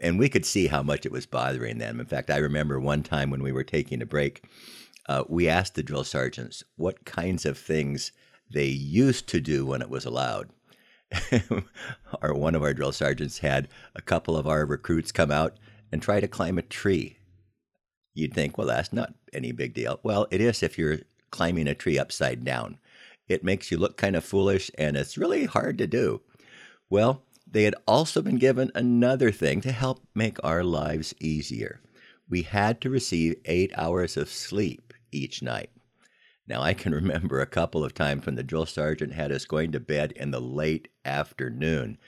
And 0.00 0.18
we 0.18 0.28
could 0.28 0.44
see 0.44 0.66
how 0.66 0.82
much 0.82 1.06
it 1.06 1.12
was 1.12 1.26
bothering 1.26 1.78
them. 1.78 2.00
In 2.00 2.06
fact, 2.06 2.30
I 2.30 2.38
remember 2.38 2.80
one 2.80 3.02
time 3.02 3.30
when 3.30 3.42
we 3.42 3.52
were 3.52 3.64
taking 3.64 4.02
a 4.02 4.06
break, 4.06 4.42
uh, 5.08 5.24
we 5.28 5.48
asked 5.48 5.74
the 5.74 5.82
drill 5.82 6.04
sergeants 6.04 6.64
what 6.76 7.04
kinds 7.04 7.46
of 7.46 7.58
things 7.58 8.12
they 8.50 8.66
used 8.66 9.28
to 9.28 9.40
do 9.40 9.64
when 9.64 9.82
it 9.82 9.90
was 9.90 10.04
allowed. 10.04 10.50
our 12.22 12.34
one 12.34 12.54
of 12.54 12.62
our 12.62 12.72
drill 12.72 12.92
sergeants 12.92 13.38
had 13.38 13.68
a 13.94 14.02
couple 14.02 14.36
of 14.36 14.46
our 14.46 14.64
recruits 14.64 15.12
come 15.12 15.30
out 15.30 15.56
and 15.90 16.00
try 16.00 16.20
to 16.20 16.28
climb 16.28 16.58
a 16.58 16.62
tree. 16.62 17.18
You'd 18.14 18.34
think, 18.34 18.56
well, 18.56 18.66
that's 18.66 18.92
not 18.92 19.14
any 19.32 19.52
big 19.52 19.74
deal. 19.74 20.00
Well, 20.02 20.26
it 20.30 20.40
is 20.40 20.62
if 20.62 20.78
you're 20.78 21.00
climbing 21.30 21.68
a 21.68 21.74
tree 21.74 21.98
upside 21.98 22.44
down. 22.44 22.78
It 23.28 23.44
makes 23.44 23.70
you 23.70 23.78
look 23.78 23.96
kind 23.96 24.16
of 24.16 24.24
foolish, 24.24 24.70
and 24.76 24.96
it's 24.96 25.18
really 25.18 25.44
hard 25.44 25.78
to 25.78 25.86
do. 25.86 26.20
Well, 26.90 27.22
they 27.50 27.64
had 27.64 27.74
also 27.86 28.22
been 28.22 28.38
given 28.38 28.70
another 28.74 29.30
thing 29.30 29.60
to 29.62 29.72
help 29.72 30.02
make 30.14 30.42
our 30.42 30.64
lives 30.64 31.14
easier. 31.20 31.80
We 32.28 32.42
had 32.42 32.80
to 32.80 32.90
receive 32.90 33.36
eight 33.44 33.72
hours 33.76 34.16
of 34.16 34.30
sleep 34.30 34.94
each 35.10 35.42
night. 35.42 35.70
Now, 36.46 36.62
I 36.62 36.74
can 36.74 36.92
remember 36.94 37.40
a 37.40 37.46
couple 37.46 37.84
of 37.84 37.94
times 37.94 38.26
when 38.26 38.34
the 38.34 38.42
drill 38.42 38.66
sergeant 38.66 39.12
had 39.12 39.32
us 39.32 39.44
going 39.44 39.72
to 39.72 39.80
bed 39.80 40.12
in 40.12 40.30
the 40.30 40.40
late 40.40 40.88
afternoon, 41.04 41.98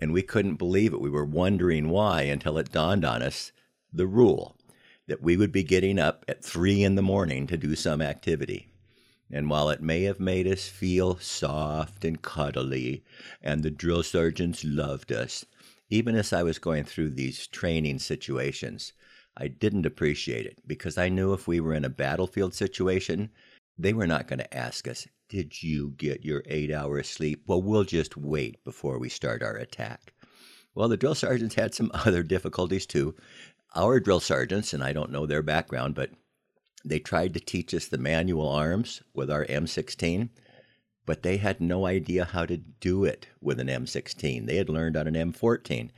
and 0.00 0.12
we 0.12 0.22
couldn't 0.22 0.56
believe 0.56 0.92
it. 0.92 1.00
We 1.00 1.10
were 1.10 1.24
wondering 1.24 1.88
why 1.88 2.22
until 2.22 2.58
it 2.58 2.72
dawned 2.72 3.04
on 3.04 3.22
us 3.22 3.52
the 3.92 4.06
rule 4.06 4.56
that 5.06 5.22
we 5.22 5.36
would 5.36 5.50
be 5.50 5.62
getting 5.62 5.98
up 5.98 6.24
at 6.28 6.44
three 6.44 6.84
in 6.84 6.94
the 6.94 7.02
morning 7.02 7.46
to 7.46 7.56
do 7.56 7.74
some 7.74 8.02
activity. 8.02 8.67
And 9.30 9.50
while 9.50 9.68
it 9.68 9.82
may 9.82 10.04
have 10.04 10.20
made 10.20 10.46
us 10.46 10.68
feel 10.68 11.18
soft 11.18 12.04
and 12.04 12.20
cuddly, 12.22 13.04
and 13.42 13.62
the 13.62 13.70
drill 13.70 14.02
sergeants 14.02 14.64
loved 14.64 15.12
us, 15.12 15.44
even 15.90 16.14
as 16.14 16.32
I 16.32 16.42
was 16.42 16.58
going 16.58 16.84
through 16.84 17.10
these 17.10 17.46
training 17.46 17.98
situations, 17.98 18.92
I 19.36 19.48
didn't 19.48 19.86
appreciate 19.86 20.46
it 20.46 20.58
because 20.66 20.98
I 20.98 21.08
knew 21.08 21.32
if 21.32 21.46
we 21.46 21.60
were 21.60 21.74
in 21.74 21.84
a 21.84 21.90
battlefield 21.90 22.54
situation, 22.54 23.30
they 23.78 23.92
were 23.92 24.06
not 24.06 24.26
going 24.26 24.40
to 24.40 24.56
ask 24.56 24.88
us, 24.88 25.06
Did 25.28 25.62
you 25.62 25.90
get 25.96 26.24
your 26.24 26.42
eight 26.46 26.72
hours 26.72 27.08
sleep? 27.08 27.44
Well, 27.46 27.62
we'll 27.62 27.84
just 27.84 28.16
wait 28.16 28.62
before 28.64 28.98
we 28.98 29.08
start 29.08 29.42
our 29.42 29.56
attack. 29.56 30.12
Well, 30.74 30.88
the 30.88 30.96
drill 30.96 31.14
sergeants 31.14 31.54
had 31.54 31.74
some 31.74 31.90
other 31.94 32.22
difficulties 32.22 32.86
too. 32.86 33.14
Our 33.74 34.00
drill 34.00 34.20
sergeants, 34.20 34.72
and 34.72 34.82
I 34.82 34.92
don't 34.92 35.12
know 35.12 35.26
their 35.26 35.42
background, 35.42 35.94
but 35.94 36.10
they 36.84 36.98
tried 36.98 37.34
to 37.34 37.40
teach 37.40 37.74
us 37.74 37.86
the 37.86 37.98
manual 37.98 38.48
arms 38.48 39.02
with 39.14 39.30
our 39.30 39.44
M16, 39.46 40.28
but 41.06 41.22
they 41.22 41.38
had 41.38 41.60
no 41.60 41.86
idea 41.86 42.24
how 42.24 42.46
to 42.46 42.56
do 42.56 43.04
it 43.04 43.26
with 43.40 43.60
an 43.60 43.68
M16. 43.68 44.46
They 44.46 44.56
had 44.56 44.68
learned 44.68 44.96
on 44.96 45.06
an 45.06 45.32
M14. 45.32 45.90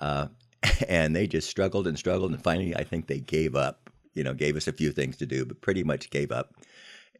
Uh, 0.00 0.28
and 0.88 1.14
they 1.14 1.26
just 1.26 1.48
struggled 1.48 1.86
and 1.86 1.98
struggled. 1.98 2.32
And 2.32 2.42
finally, 2.42 2.74
I 2.74 2.84
think 2.84 3.06
they 3.06 3.20
gave 3.20 3.54
up, 3.54 3.90
you 4.14 4.24
know, 4.24 4.34
gave 4.34 4.56
us 4.56 4.68
a 4.68 4.72
few 4.72 4.92
things 4.92 5.16
to 5.18 5.26
do, 5.26 5.44
but 5.44 5.60
pretty 5.60 5.84
much 5.84 6.10
gave 6.10 6.32
up. 6.32 6.54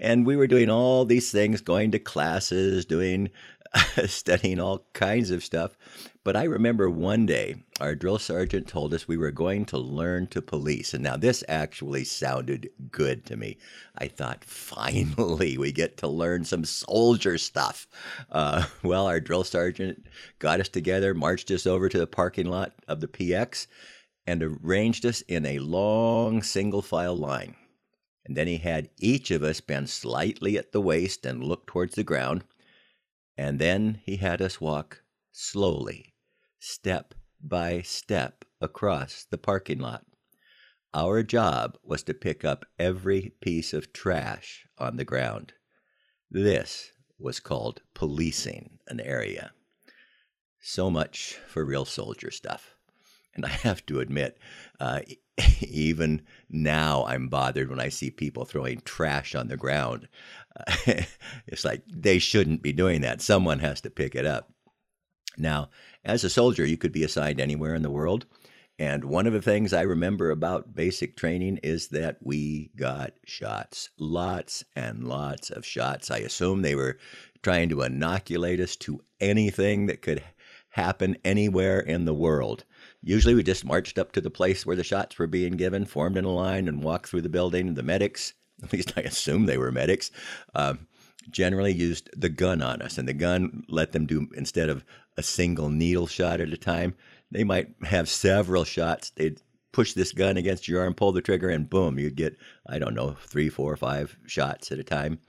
And 0.01 0.25
we 0.25 0.37
were 0.37 0.47
doing 0.47 0.71
all 0.71 1.05
these 1.05 1.33
things, 1.33 1.61
going 1.61 1.91
to 1.91 1.99
classes, 1.99 2.85
doing 2.85 3.31
studying 4.07 4.61
all 4.61 4.87
kinds 4.93 5.31
of 5.31 5.45
stuff. 5.45 5.77
But 6.25 6.37
I 6.37 6.45
remember 6.45 6.91
one 6.91 7.27
day 7.27 7.57
our 7.81 7.95
drill 7.95 8.19
sergeant 8.19 8.69
told 8.69 8.93
us 8.93 9.09
we 9.09 9.17
were 9.17 9.31
going 9.31 9.65
to 9.67 9.79
learn 9.79 10.27
to 10.29 10.43
police. 10.43 10.93
And 10.93 11.03
now 11.03 11.17
this 11.17 11.43
actually 11.49 12.05
sounded 12.05 12.71
good 12.91 13.25
to 13.27 13.37
me. 13.37 13.57
I 13.97 14.09
thought, 14.09 14.45
finally, 14.45 15.57
we 15.57 15.73
get 15.73 15.97
to 15.99 16.09
learn 16.09 16.45
some 16.45 16.65
soldier 16.65 17.39
stuff. 17.39 17.87
Uh, 18.31 18.67
well, 18.83 19.07
our 19.07 19.21
drill 19.21 19.45
sergeant 19.45 20.07
got 20.39 20.61
us 20.61 20.69
together, 20.69 21.15
marched 21.15 21.51
us 21.51 21.67
over 21.67 21.89
to 21.89 21.99
the 21.99 22.07
parking 22.07 22.47
lot 22.47 22.73
of 22.87 23.01
the 23.01 23.09
PX. 23.09 23.67
and 24.27 24.43
arranged 24.43 25.07
us 25.07 25.23
in 25.23 25.47
a 25.47 25.59
long 25.59 26.43
single 26.43 26.83
file 26.83 27.17
line. 27.17 27.57
And 28.27 28.37
then 28.37 28.47
he 28.47 28.59
had 28.59 28.91
each 28.99 29.31
of 29.31 29.43
us 29.43 29.63
bend 29.63 29.89
slightly 29.89 30.59
at 30.59 30.73
the 30.73 30.83
waist 30.83 31.25
and 31.25 31.43
look 31.43 31.67
towards 31.67 31.95
the 31.95 32.05
ground. 32.05 32.45
And 33.39 33.61
then 33.61 34.01
he 34.05 34.17
had 34.17 34.43
us 34.43 34.61
walk 34.61 35.05
slowly, 35.31 36.17
step 36.59 37.15
by 37.41 37.83
step, 37.83 38.45
across 38.61 39.25
the 39.31 39.39
parking 39.39 39.79
lot. 39.79 40.05
Our 40.93 41.23
job 41.23 41.79
was 41.85 42.03
to 42.05 42.15
pick 42.15 42.45
up 42.45 42.65
every 42.81 43.35
piece 43.41 43.73
of 43.73 43.93
trash 43.93 44.67
on 44.77 44.97
the 44.97 45.05
ground. 45.05 45.53
This 46.29 46.91
was 47.17 47.39
called 47.39 47.83
policing 47.95 48.81
an 48.89 48.99
area. 48.99 49.53
So 50.61 50.91
much 50.91 51.39
for 51.47 51.65
real 51.65 51.85
soldier 51.85 52.33
stuff. 52.33 52.75
And 53.35 53.45
I 53.45 53.51
have 53.51 53.85
to 53.87 54.01
admit, 54.01 54.39
uh, 54.81 55.01
even 55.61 56.23
now 56.49 57.05
I'm 57.07 57.29
bothered 57.29 57.71
when 57.71 57.81
I 57.81 57.89
see 57.89 58.11
people 58.11 58.45
throwing 58.45 58.81
trash 58.81 59.35
on 59.35 59.49
the 59.49 59.57
ground. 59.57 60.09
It's 61.47 61.65
like 61.65 61.83
they 61.87 62.19
shouldn't 62.19 62.63
be 62.63 62.73
doing 62.73 63.01
that. 63.03 63.23
Someone 63.23 63.61
has 63.61 63.81
to 63.83 63.91
pick 63.91 64.15
it 64.15 64.27
up. 64.27 64.53
Now, 65.37 65.71
as 66.05 66.25
a 66.25 66.31
soldier, 66.31 66.67
you 66.67 66.77
could 66.77 66.93
be 66.93 67.05
assigned 67.05 67.41
anywhere 67.41 67.75
in 67.75 67.83
the 67.83 67.91
world. 67.91 68.27
And 68.79 69.05
one 69.05 69.27
of 69.27 69.33
the 69.33 69.43
things 69.43 69.73
I 69.73 69.83
remember 69.83 70.31
about 70.31 70.75
basic 70.75 71.17
training 71.17 71.59
is 71.63 71.89
that 71.89 72.19
we 72.23 72.71
got 72.77 73.13
shots, 73.25 73.91
lots 73.99 74.65
and 74.77 75.05
lots 75.05 75.51
of 75.51 75.67
shots. 75.67 76.11
I 76.11 76.19
assume 76.19 76.63
they 76.63 76.77
were 76.77 76.99
trying 77.43 77.69
to 77.71 77.83
inoculate 77.83 78.61
us 78.61 78.77
to 78.77 79.01
anything 79.21 79.87
that 79.87 80.03
could 80.03 80.23
happen 80.71 81.17
anywhere 81.25 81.81
in 81.81 82.05
the 82.05 82.15
world. 82.15 82.65
Usually 83.03 83.35
we 83.35 83.43
just 83.43 83.65
marched 83.65 83.99
up 83.99 84.13
to 84.13 84.21
the 84.21 84.31
place 84.31 84.67
where 84.67 84.77
the 84.77 84.85
shots 84.85 85.19
were 85.19 85.27
being 85.27 85.57
given, 85.57 85.85
formed 85.85 86.17
in 86.17 86.25
a 86.25 86.33
line, 86.33 86.69
and 86.69 86.83
walked 86.83 87.09
through 87.09 87.23
the 87.23 87.29
building. 87.29 87.75
The 87.75 87.83
medics, 87.83 88.35
at 88.63 88.73
least 88.73 88.95
I 88.97 89.03
assume 89.03 89.47
they 89.47 89.59
were 89.59 89.73
medics, 89.73 90.11
um, 90.55 90.87
generally 91.31 91.73
used 91.73 92.11
the 92.17 92.29
gun 92.29 92.63
on 92.63 92.83
us. 92.83 92.99
And 92.99 93.07
the 93.07 93.13
gun 93.13 93.65
let 93.69 93.93
them 93.93 94.07
do, 94.07 94.29
instead 94.35 94.69
of 94.69 94.85
a 95.17 95.23
single 95.23 95.69
needle 95.69 96.07
shot 96.07 96.41
at 96.41 96.53
a 96.53 96.57
time, 96.57 96.95
they 97.31 97.45
might 97.45 97.75
have 97.85 98.09
several 98.09 98.65
shots. 98.65 99.11
They'd 99.11 99.43
push 99.73 99.93
this 99.93 100.13
gun 100.13 100.37
against 100.37 100.67
your 100.67 100.83
arm, 100.83 100.95
pull 100.95 101.13
the 101.13 101.21
trigger, 101.21 101.51
and 101.51 101.69
boom, 101.69 101.99
you'd 101.99 102.17
get, 102.17 102.37
I 102.67 102.79
don't 102.79 102.95
know, 102.95 103.17
three, 103.27 103.49
four, 103.49 103.77
five 103.77 104.17
shots 104.27 104.73
at 104.73 104.79
a 104.79 104.85
time. 104.85 105.21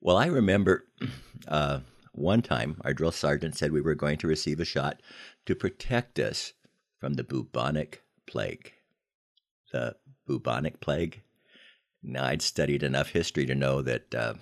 Well, 0.00 0.16
I 0.16 0.26
remember 0.26 0.86
uh, 1.48 1.80
one 2.12 2.42
time 2.42 2.80
our 2.84 2.94
drill 2.94 3.12
sergeant 3.12 3.56
said 3.56 3.72
we 3.72 3.80
were 3.80 3.94
going 3.94 4.18
to 4.18 4.26
receive 4.26 4.60
a 4.60 4.64
shot 4.64 5.00
to 5.46 5.54
protect 5.54 6.18
us 6.18 6.52
from 7.04 7.14
the 7.14 7.22
bubonic 7.22 8.02
plague. 8.24 8.72
The 9.72 9.94
bubonic 10.26 10.80
plague? 10.80 11.20
Now, 12.02 12.24
I'd 12.24 12.40
studied 12.40 12.82
enough 12.82 13.10
history 13.10 13.44
to 13.44 13.54
know 13.54 13.82
that 13.82 14.14
uh, 14.14 14.34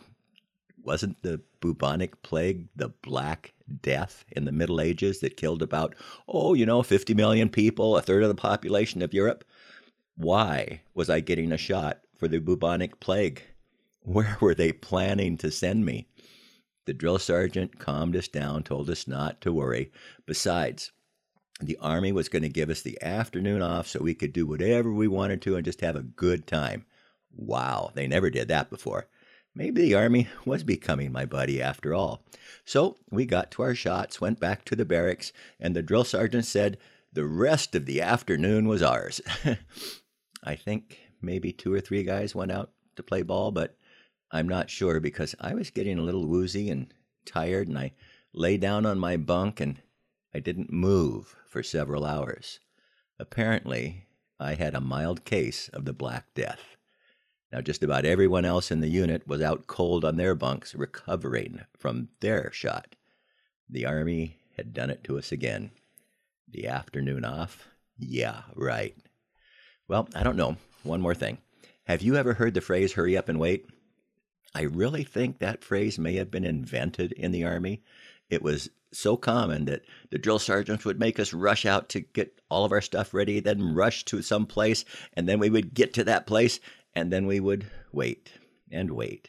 wasn't 0.80 1.20
the 1.24 1.40
bubonic 1.58 2.22
plague 2.22 2.68
the 2.76 2.90
Black 3.02 3.52
Death 3.82 4.24
in 4.30 4.44
the 4.44 4.52
Middle 4.52 4.80
Ages 4.80 5.18
that 5.18 5.36
killed 5.36 5.60
about, 5.60 5.96
oh, 6.28 6.54
you 6.54 6.64
know, 6.64 6.84
50 6.84 7.14
million 7.14 7.48
people, 7.48 7.96
a 7.96 8.00
third 8.00 8.22
of 8.22 8.28
the 8.28 8.36
population 8.36 9.02
of 9.02 9.12
Europe? 9.12 9.44
Why 10.14 10.82
was 10.94 11.10
I 11.10 11.18
getting 11.18 11.50
a 11.50 11.56
shot 11.56 12.02
for 12.16 12.28
the 12.28 12.38
bubonic 12.38 13.00
plague? 13.00 13.42
Where 14.02 14.36
were 14.40 14.54
they 14.54 14.70
planning 14.70 15.36
to 15.38 15.50
send 15.50 15.84
me? 15.84 16.06
The 16.84 16.94
drill 16.94 17.18
sergeant 17.18 17.80
calmed 17.80 18.14
us 18.14 18.28
down, 18.28 18.62
told 18.62 18.88
us 18.88 19.08
not 19.08 19.40
to 19.40 19.52
worry. 19.52 19.90
Besides, 20.26 20.92
the 21.66 21.78
Army 21.80 22.12
was 22.12 22.28
going 22.28 22.42
to 22.42 22.48
give 22.48 22.70
us 22.70 22.82
the 22.82 23.00
afternoon 23.02 23.62
off 23.62 23.86
so 23.86 24.00
we 24.00 24.14
could 24.14 24.32
do 24.32 24.46
whatever 24.46 24.92
we 24.92 25.08
wanted 25.08 25.40
to 25.42 25.56
and 25.56 25.64
just 25.64 25.80
have 25.80 25.96
a 25.96 26.02
good 26.02 26.46
time. 26.46 26.84
Wow, 27.34 27.90
they 27.94 28.06
never 28.06 28.30
did 28.30 28.48
that 28.48 28.70
before. 28.70 29.08
Maybe 29.54 29.82
the 29.82 29.94
Army 29.94 30.28
was 30.44 30.64
becoming 30.64 31.12
my 31.12 31.26
buddy 31.26 31.60
after 31.60 31.94
all. 31.94 32.24
So 32.64 32.96
we 33.10 33.26
got 33.26 33.50
to 33.52 33.62
our 33.62 33.74
shots, 33.74 34.20
went 34.20 34.40
back 34.40 34.64
to 34.66 34.76
the 34.76 34.84
barracks, 34.84 35.32
and 35.60 35.76
the 35.76 35.82
drill 35.82 36.04
sergeant 36.04 36.46
said 36.46 36.78
the 37.12 37.26
rest 37.26 37.74
of 37.74 37.86
the 37.86 38.00
afternoon 38.00 38.66
was 38.66 38.82
ours. 38.82 39.20
I 40.44 40.56
think 40.56 40.98
maybe 41.20 41.52
two 41.52 41.72
or 41.72 41.80
three 41.80 42.02
guys 42.02 42.34
went 42.34 42.50
out 42.50 42.70
to 42.96 43.02
play 43.02 43.22
ball, 43.22 43.50
but 43.50 43.76
I'm 44.30 44.48
not 44.48 44.70
sure 44.70 45.00
because 45.00 45.34
I 45.38 45.54
was 45.54 45.70
getting 45.70 45.98
a 45.98 46.02
little 46.02 46.26
woozy 46.26 46.70
and 46.70 46.92
tired, 47.26 47.68
and 47.68 47.78
I 47.78 47.92
lay 48.32 48.56
down 48.56 48.86
on 48.86 48.98
my 48.98 49.18
bunk 49.18 49.60
and 49.60 49.80
I 50.34 50.40
didn't 50.40 50.72
move 50.72 51.36
for 51.46 51.62
several 51.62 52.04
hours. 52.04 52.60
Apparently, 53.18 54.06
I 54.40 54.54
had 54.54 54.74
a 54.74 54.80
mild 54.80 55.24
case 55.24 55.68
of 55.68 55.84
the 55.84 55.92
Black 55.92 56.26
Death. 56.34 56.76
Now, 57.52 57.60
just 57.60 57.82
about 57.82 58.06
everyone 58.06 58.46
else 58.46 58.70
in 58.70 58.80
the 58.80 58.88
unit 58.88 59.28
was 59.28 59.42
out 59.42 59.66
cold 59.66 60.04
on 60.04 60.16
their 60.16 60.34
bunks, 60.34 60.74
recovering 60.74 61.60
from 61.78 62.08
their 62.20 62.50
shot. 62.52 62.96
The 63.68 63.84
Army 63.84 64.38
had 64.56 64.72
done 64.72 64.88
it 64.90 65.04
to 65.04 65.18
us 65.18 65.32
again. 65.32 65.70
The 66.48 66.66
afternoon 66.66 67.24
off? 67.24 67.68
Yeah, 67.98 68.42
right. 68.54 68.96
Well, 69.86 70.08
I 70.14 70.22
don't 70.22 70.36
know. 70.36 70.56
One 70.82 71.02
more 71.02 71.14
thing. 71.14 71.38
Have 71.84 72.00
you 72.00 72.16
ever 72.16 72.34
heard 72.34 72.54
the 72.54 72.60
phrase 72.60 72.94
hurry 72.94 73.16
up 73.16 73.28
and 73.28 73.38
wait? 73.38 73.66
I 74.54 74.62
really 74.62 75.04
think 75.04 75.38
that 75.38 75.64
phrase 75.64 75.98
may 75.98 76.14
have 76.14 76.30
been 76.30 76.44
invented 76.44 77.12
in 77.12 77.32
the 77.32 77.44
Army. 77.44 77.82
It 78.32 78.42
was 78.42 78.70
so 78.94 79.18
common 79.18 79.66
that 79.66 79.82
the 80.10 80.16
drill 80.16 80.38
sergeants 80.38 80.86
would 80.86 80.98
make 80.98 81.20
us 81.20 81.34
rush 81.34 81.66
out 81.66 81.90
to 81.90 82.00
get 82.00 82.40
all 82.48 82.64
of 82.64 82.72
our 82.72 82.80
stuff 82.80 83.12
ready, 83.12 83.40
then 83.40 83.74
rush 83.74 84.06
to 84.06 84.22
some 84.22 84.46
place, 84.46 84.86
and 85.12 85.28
then 85.28 85.38
we 85.38 85.50
would 85.50 85.74
get 85.74 85.92
to 85.94 86.04
that 86.04 86.26
place, 86.26 86.58
and 86.94 87.12
then 87.12 87.26
we 87.26 87.40
would 87.40 87.66
wait 87.92 88.32
and 88.70 88.92
wait 88.92 89.28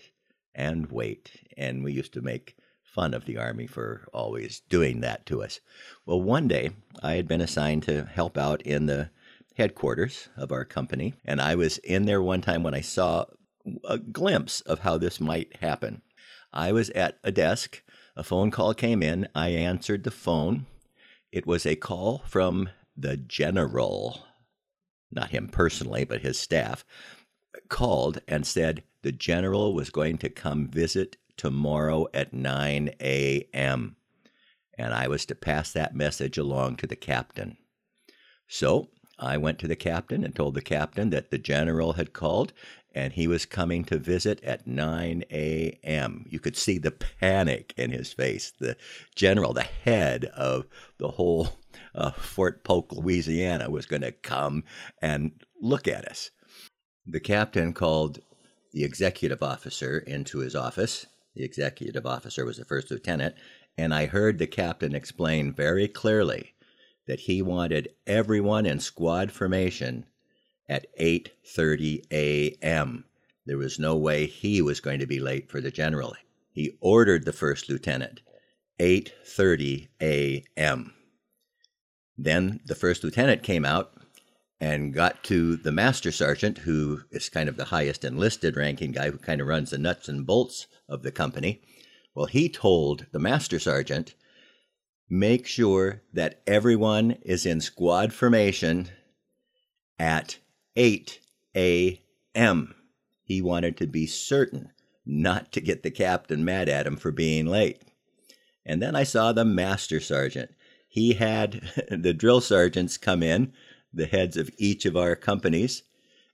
and 0.55 0.89
wait. 0.89 1.31
And 1.57 1.83
we 1.83 1.91
used 1.91 2.13
to 2.13 2.21
make 2.21 2.55
fun 2.81 3.13
of 3.13 3.25
the 3.25 3.37
Army 3.37 3.67
for 3.67 4.07
always 4.13 4.61
doing 4.69 5.01
that 5.01 5.25
to 5.25 5.43
us. 5.43 5.59
Well, 6.05 6.21
one 6.21 6.47
day 6.47 6.69
I 7.01 7.15
had 7.15 7.27
been 7.27 7.41
assigned 7.41 7.83
to 7.83 8.05
help 8.05 8.37
out 8.37 8.61
in 8.61 8.85
the 8.85 9.09
headquarters 9.57 10.29
of 10.37 10.53
our 10.53 10.63
company, 10.63 11.13
and 11.25 11.41
I 11.41 11.55
was 11.55 11.77
in 11.79 12.05
there 12.05 12.21
one 12.21 12.39
time 12.39 12.63
when 12.63 12.73
I 12.73 12.79
saw 12.79 13.25
a 13.83 13.97
glimpse 13.97 14.61
of 14.61 14.79
how 14.79 14.97
this 14.97 15.19
might 15.19 15.57
happen. 15.57 16.03
I 16.53 16.71
was 16.71 16.89
at 16.91 17.17
a 17.21 17.33
desk. 17.33 17.83
A 18.15 18.23
phone 18.23 18.51
call 18.51 18.73
came 18.73 19.01
in. 19.01 19.27
I 19.33 19.49
answered 19.49 20.03
the 20.03 20.11
phone. 20.11 20.67
It 21.31 21.47
was 21.47 21.65
a 21.65 21.75
call 21.75 22.19
from 22.27 22.69
the 22.95 23.17
general, 23.17 24.25
not 25.11 25.31
him 25.31 25.47
personally, 25.47 26.03
but 26.03 26.21
his 26.21 26.37
staff, 26.37 26.85
called 27.69 28.19
and 28.27 28.45
said 28.45 28.83
the 29.01 29.11
general 29.11 29.73
was 29.73 29.89
going 29.89 30.19
to 30.19 30.29
come 30.29 30.67
visit 30.67 31.17
tomorrow 31.37 32.07
at 32.13 32.33
9 32.33 32.91
a.m. 33.01 33.95
And 34.77 34.93
I 34.93 35.07
was 35.07 35.25
to 35.25 35.35
pass 35.35 35.71
that 35.73 35.95
message 35.95 36.37
along 36.37 36.77
to 36.77 36.87
the 36.87 36.95
captain. 36.95 37.57
So 38.47 38.89
I 39.19 39.37
went 39.37 39.59
to 39.59 39.67
the 39.67 39.75
captain 39.75 40.23
and 40.23 40.35
told 40.35 40.55
the 40.55 40.61
captain 40.61 41.09
that 41.11 41.29
the 41.29 41.37
general 41.37 41.93
had 41.93 42.13
called 42.13 42.53
and 42.95 43.13
he 43.13 43.27
was 43.27 43.45
coming 43.45 43.83
to 43.85 43.97
visit 43.97 44.43
at 44.43 44.67
9 44.67 45.23
a.m. 45.31 46.25
You 46.29 46.39
could 46.39 46.55
see 46.55 46.77
the 46.77 46.91
panic 46.91 47.73
in 47.75 47.91
his 47.91 48.13
face. 48.13 48.51
The 48.59 48.77
general, 49.15 49.53
the 49.53 49.63
head 49.63 50.25
of 50.25 50.65
the 50.99 51.09
whole 51.09 51.49
uh, 51.95 52.11
Fort 52.11 52.63
Polk, 52.63 52.91
Louisiana, 52.91 53.69
was 53.69 53.85
going 53.85 54.03
to 54.03 54.11
come 54.11 54.63
and 55.01 55.31
look 55.59 55.87
at 55.87 56.05
us. 56.05 56.29
The 57.05 57.19
captain 57.19 57.73
called 57.73 58.19
the 58.71 58.83
executive 58.83 59.41
officer 59.41 59.97
into 59.97 60.39
his 60.39 60.55
office. 60.55 61.05
The 61.35 61.43
executive 61.43 62.05
officer 62.05 62.45
was 62.45 62.57
the 62.57 62.65
first 62.65 62.91
lieutenant, 62.91 63.35
and 63.77 63.93
I 63.93 64.05
heard 64.05 64.37
the 64.37 64.47
captain 64.47 64.93
explain 64.93 65.51
very 65.51 65.87
clearly 65.87 66.52
that 67.07 67.21
he 67.21 67.41
wanted 67.41 67.89
everyone 68.07 68.65
in 68.65 68.79
squad 68.79 69.31
formation 69.31 70.05
at 70.69 70.85
8:30 70.97 72.05
a.m. 72.11 73.05
There 73.45 73.57
was 73.57 73.77
no 73.77 73.97
way 73.97 74.25
he 74.25 74.61
was 74.61 74.79
going 74.79 74.99
to 74.99 75.07
be 75.07 75.19
late 75.19 75.51
for 75.51 75.59
the 75.59 75.71
general. 75.71 76.15
He 76.51 76.77
ordered 76.79 77.25
the 77.25 77.33
first 77.33 77.69
lieutenant 77.69 78.21
8:30 78.79 79.87
a.m. 80.01 80.93
Then 82.17 82.61
the 82.65 82.75
first 82.75 83.03
lieutenant 83.03 83.43
came 83.43 83.65
out 83.65 83.93
and 84.59 84.93
got 84.93 85.23
to 85.25 85.57
the 85.57 85.71
master 85.71 86.11
sergeant, 86.11 86.59
who 86.59 87.01
is 87.11 87.27
kind 87.27 87.49
of 87.49 87.57
the 87.57 87.65
highest 87.65 88.05
enlisted 88.05 88.55
ranking 88.55 88.91
guy 88.93 89.09
who 89.09 89.17
kind 89.17 89.41
of 89.41 89.47
runs 89.47 89.71
the 89.71 89.77
nuts 89.77 90.07
and 90.07 90.25
bolts 90.25 90.67
of 90.87 91.03
the 91.03 91.11
company. 91.11 91.61
Well, 92.15 92.27
he 92.27 92.47
told 92.47 93.07
the 93.11 93.19
master 93.19 93.59
sergeant, 93.59 94.15
make 95.09 95.45
sure 95.45 96.01
that 96.13 96.41
everyone 96.47 97.11
is 97.21 97.45
in 97.45 97.61
squad 97.61 98.13
formation 98.13 98.89
at 99.99 100.37
8 100.75 101.19
a.m. 101.55 102.75
He 103.23 103.41
wanted 103.41 103.77
to 103.77 103.87
be 103.87 104.07
certain 104.07 104.71
not 105.05 105.51
to 105.51 105.61
get 105.61 105.83
the 105.83 105.91
captain 105.91 106.43
mad 106.43 106.69
at 106.69 106.87
him 106.87 106.95
for 106.95 107.11
being 107.11 107.45
late. 107.45 107.81
And 108.65 108.81
then 108.81 108.95
I 108.95 109.03
saw 109.03 109.33
the 109.33 109.45
master 109.45 109.99
sergeant. 109.99 110.51
He 110.87 111.13
had 111.13 111.61
the 111.89 112.13
drill 112.13 112.41
sergeants 112.41 112.97
come 112.97 113.21
in, 113.21 113.53
the 113.93 114.05
heads 114.05 114.37
of 114.37 114.49
each 114.57 114.85
of 114.85 114.97
our 114.97 115.15
companies, 115.15 115.83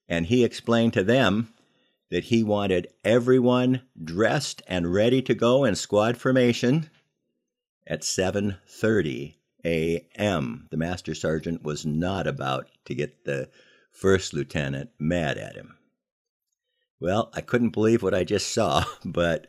and 0.07 0.25
he 0.25 0.43
explained 0.43 0.93
to 0.93 1.03
them 1.03 1.53
that 2.09 2.25
he 2.25 2.43
wanted 2.43 2.87
everyone 3.03 3.81
dressed 4.03 4.61
and 4.67 4.91
ready 4.91 5.21
to 5.21 5.33
go 5.35 5.63
in 5.63 5.75
squad 5.75 6.17
formation 6.17 6.89
at 7.89 8.03
7:30 8.03 9.35
a.m. 9.65 10.67
The 10.71 10.77
master 10.77 11.15
sergeant 11.15 11.63
was 11.63 11.85
not 11.85 12.27
about 12.27 12.69
to 12.85 12.95
get 12.95 13.25
the 13.25 13.49
first 13.91 14.33
lieutenant 14.33 14.91
mad 14.99 15.37
at 15.37 15.55
him. 15.55 15.75
Well, 16.99 17.31
I 17.33 17.41
couldn't 17.41 17.71
believe 17.71 18.03
what 18.03 18.13
I 18.13 18.23
just 18.23 18.53
saw, 18.53 18.85
but 19.05 19.47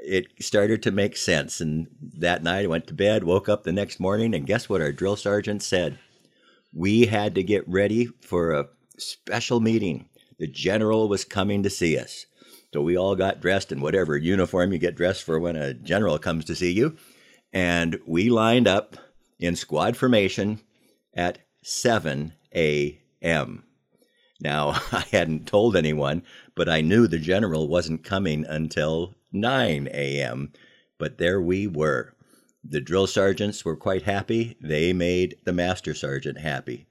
it 0.00 0.26
started 0.40 0.82
to 0.82 0.90
make 0.90 1.16
sense. 1.16 1.60
And 1.60 1.88
that 2.00 2.42
night 2.42 2.64
I 2.64 2.68
went 2.68 2.86
to 2.88 2.94
bed, 2.94 3.24
woke 3.24 3.48
up 3.48 3.62
the 3.62 3.72
next 3.72 4.00
morning, 4.00 4.34
and 4.34 4.46
guess 4.46 4.68
what 4.68 4.80
our 4.80 4.92
drill 4.92 5.16
sergeant 5.16 5.62
said? 5.62 5.98
We 6.72 7.06
had 7.06 7.34
to 7.36 7.42
get 7.42 7.68
ready 7.68 8.06
for 8.20 8.52
a 8.52 8.68
special 8.98 9.60
meeting. 9.60 10.08
The 10.38 10.46
general 10.46 11.08
was 11.08 11.24
coming 11.24 11.62
to 11.62 11.70
see 11.70 11.98
us. 11.98 12.26
So 12.72 12.82
we 12.82 12.96
all 12.96 13.16
got 13.16 13.40
dressed 13.40 13.72
in 13.72 13.80
whatever 13.80 14.16
uniform 14.16 14.72
you 14.72 14.78
get 14.78 14.94
dressed 14.94 15.22
for 15.22 15.40
when 15.40 15.56
a 15.56 15.72
general 15.72 16.18
comes 16.18 16.44
to 16.46 16.54
see 16.54 16.72
you. 16.72 16.96
And 17.52 17.98
we 18.06 18.30
lined 18.30 18.68
up 18.68 18.96
in 19.38 19.56
squad 19.56 19.96
formation 19.96 20.60
at 21.14 21.38
7 21.62 22.32
a.m. 22.54 23.64
Now, 24.40 24.68
I 24.92 25.04
hadn't 25.10 25.46
told 25.46 25.76
anyone, 25.76 26.22
but 26.54 26.68
I 26.68 26.80
knew 26.80 27.06
the 27.06 27.18
general 27.18 27.68
wasn't 27.68 28.04
coming 28.04 28.44
until 28.46 29.16
9 29.32 29.88
a.m. 29.92 30.52
But 30.98 31.18
there 31.18 31.40
we 31.40 31.66
were. 31.66 32.14
The 32.64 32.80
drill 32.80 33.06
sergeants 33.06 33.64
were 33.64 33.76
quite 33.76 34.02
happy. 34.02 34.56
They 34.60 34.92
made 34.92 35.36
the 35.44 35.52
master 35.52 35.94
sergeant 35.94 36.38
happy. 36.38 36.86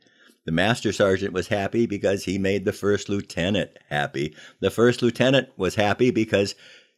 The 0.46 0.52
master 0.54 0.94
sergeant 0.94 1.34
was 1.34 1.50
happy 1.50 1.86
because 1.86 2.24
he 2.24 2.38
made 2.38 2.64
the 2.64 2.72
first 2.72 3.10
lieutenant 3.10 3.72
happy. 3.90 4.34
The 4.62 4.72
first 4.72 5.02
lieutenant 5.02 5.50
was 5.58 5.76
happy 5.76 6.10
because 6.10 6.56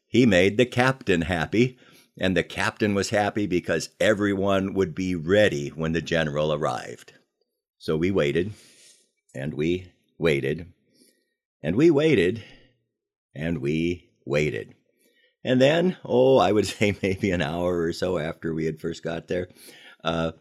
he 0.07 0.27
made 0.27 0.57
the 0.57 0.67
captain 0.67 1.23
happy. 1.23 1.79
And 2.19 2.35
the 2.35 2.43
captain 2.43 2.93
was 2.93 3.11
happy 3.11 3.47
because 3.47 3.89
everyone 3.99 4.73
would 4.73 4.93
be 4.93 5.15
ready 5.15 5.69
when 5.69 5.93
the 5.93 6.01
general 6.01 6.53
arrived. 6.53 7.13
So 7.77 7.95
we 7.95 8.11
waited, 8.11 8.51
and 9.33 9.53
we 9.53 9.93
waited, 10.17 10.73
and 11.63 11.77
we 11.77 11.89
waited, 11.89 12.43
and 13.33 13.59
we 13.59 14.09
waited. 14.25 14.75
And 15.45 15.61
then, 15.61 15.95
oh, 16.03 16.37
I 16.37 16.51
would 16.51 16.67
say 16.67 16.97
maybe 17.01 17.31
an 17.31 17.41
hour 17.41 17.79
or 17.79 17.93
so 17.93 18.17
after 18.17 18.53
we 18.53 18.65
had 18.65 18.81
first 18.81 19.01
got 19.01 19.29
there, 19.29 19.47
uh, 20.03 20.33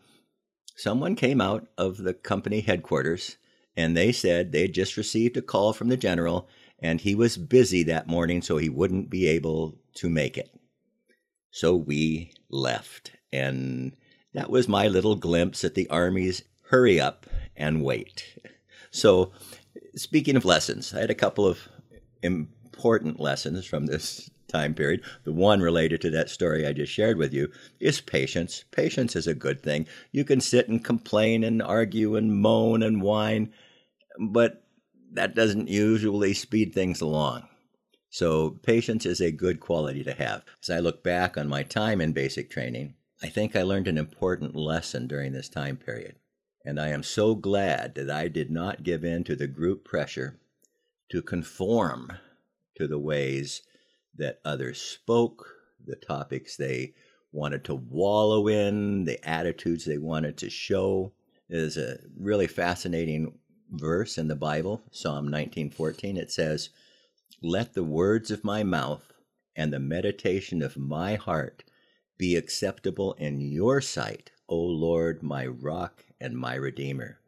someone 0.77 1.15
came 1.15 1.41
out 1.41 1.69
of 1.79 1.99
the 1.99 2.15
company 2.15 2.61
headquarters 2.61 3.37
and 3.77 3.97
they 3.97 4.11
said 4.11 4.51
they 4.51 4.63
had 4.63 4.75
just 4.75 4.97
received 4.97 5.37
a 5.37 5.43
call 5.43 5.73
from 5.73 5.89
the 5.89 5.97
general 5.97 6.49
and 6.81 7.01
he 7.01 7.15
was 7.15 7.37
busy 7.37 7.83
that 7.85 8.07
morning, 8.07 8.43
so 8.43 8.57
he 8.57 8.69
wouldn't 8.69 9.11
be 9.11 9.27
able 9.27 9.77
to 9.95 10.09
make 10.09 10.39
it. 10.39 10.58
So 11.51 11.75
we 11.75 12.33
left. 12.51 13.13
And 13.33 13.95
that 14.35 14.51
was 14.51 14.69
my 14.69 14.89
little 14.89 15.17
glimpse 15.17 15.65
at 15.65 15.75
the 15.75 15.89
Army's 15.89 16.43
hurry 16.71 17.01
up 17.01 17.27
and 17.57 17.83
wait. 17.83 18.39
So, 18.91 19.33
speaking 19.95 20.37
of 20.37 20.45
lessons, 20.45 20.95
I 20.95 21.01
had 21.01 21.11
a 21.11 21.15
couple 21.15 21.47
of 21.47 21.69
important 22.23 23.21
lessons 23.21 23.67
from 23.67 23.87
this 23.87 24.31
time 24.49 24.75
period. 24.75 25.03
The 25.25 25.33
one 25.33 25.61
related 25.61 26.01
to 26.03 26.11
that 26.11 26.31
story 26.31 26.67
I 26.67 26.73
just 26.73 26.93
shared 26.93 27.19
with 27.19 27.33
you 27.33 27.51
is 27.81 28.01
patience. 28.01 28.65
Patience 28.71 29.15
is 29.15 29.27
a 29.27 29.35
good 29.35 29.63
thing. 29.63 29.87
You 30.13 30.25
can 30.25 30.41
sit 30.41 30.69
and 30.69 30.85
complain 30.85 31.45
and 31.45 31.63
argue 31.63 32.17
and 32.17 32.41
moan 32.41 32.83
and 32.83 33.03
whine, 33.03 33.53
but 34.19 34.65
that 35.13 35.35
doesn't 35.35 35.69
usually 35.69 36.35
speed 36.35 36.75
things 36.75 37.01
along. 37.01 37.48
So, 38.11 38.59
patience 38.63 39.05
is 39.05 39.21
a 39.21 39.31
good 39.31 39.61
quality 39.61 40.03
to 40.05 40.15
have. 40.15 40.45
As 40.63 40.71
I 40.71 40.81
look 40.81 41.03
back 41.03 41.37
on 41.37 41.49
my 41.49 41.63
time 41.63 42.01
in 42.01 42.13
basic 42.13 42.51
training, 42.51 42.95
I 43.23 43.29
think 43.29 43.55
I 43.55 43.63
learned 43.63 43.89
an 43.89 43.99
important 43.99 44.55
lesson 44.55 45.07
during 45.07 45.33
this 45.33 45.49
time 45.49 45.77
period. 45.77 46.17
And 46.65 46.81
I 46.81 46.89
am 46.89 47.03
so 47.03 47.35
glad 47.35 47.95
that 47.95 48.11
I 48.11 48.29
did 48.29 48.51
not 48.51 48.83
give 48.83 49.05
in 49.05 49.25
to 49.25 49.37
the 49.37 49.47
group 49.47 49.85
pressure 49.85 50.39
to 51.11 51.23
conform 51.23 52.13
to 52.77 52.87
the 52.87 52.99
ways 52.99 53.63
that 54.15 54.41
others 54.45 54.81
spoke, 54.81 55.47
the 55.85 55.97
topics 55.97 56.57
they 56.57 56.95
wanted 57.33 57.65
to 57.65 57.75
wallow 57.75 58.49
in, 58.49 59.05
the 59.05 59.23
attitudes 59.29 59.85
they 59.85 59.99
wanted 59.99 60.37
to 60.39 60.51
show. 60.51 61.13
There's 61.49 61.77
a 61.77 61.99
really 62.19 62.47
fascinating 62.47 63.39
verse 63.71 64.19
in 64.19 64.29
the 64.29 64.37
Bible, 64.37 64.83
Psalm 64.91 65.29
19:14. 65.29 66.17
It 66.17 66.31
says, 66.31 66.71
let 67.43 67.75
the 67.75 67.85
words 67.85 68.31
of 68.31 68.43
my 68.43 68.63
mouth 68.63 69.13
and 69.55 69.73
the 69.73 69.79
meditation 69.79 70.63
of 70.63 70.77
my 70.77 71.15
heart 71.17 71.65
be 72.17 72.37
acceptable 72.37 73.13
in 73.15 73.41
your 73.41 73.81
sight, 73.81 74.33
O 74.49 74.57
Lord, 74.57 75.23
my 75.23 75.47
rock 75.47 76.05
and 76.21 76.37
my 76.37 76.55
redeemer. 76.55 77.21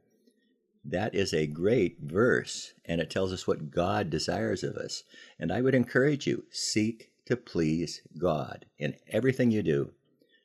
That 0.84 1.14
is 1.14 1.34
a 1.34 1.46
great 1.46 1.98
verse, 2.00 2.72
and 2.84 3.00
it 3.00 3.10
tells 3.10 3.32
us 3.32 3.46
what 3.46 3.70
God 3.70 4.10
desires 4.10 4.64
of 4.64 4.76
us. 4.76 5.04
And 5.38 5.52
I 5.52 5.60
would 5.60 5.74
encourage 5.74 6.26
you 6.26 6.44
seek 6.50 7.10
to 7.26 7.36
please 7.36 8.00
God 8.18 8.66
in 8.78 8.96
everything 9.08 9.50
you 9.50 9.62
do. 9.62 9.92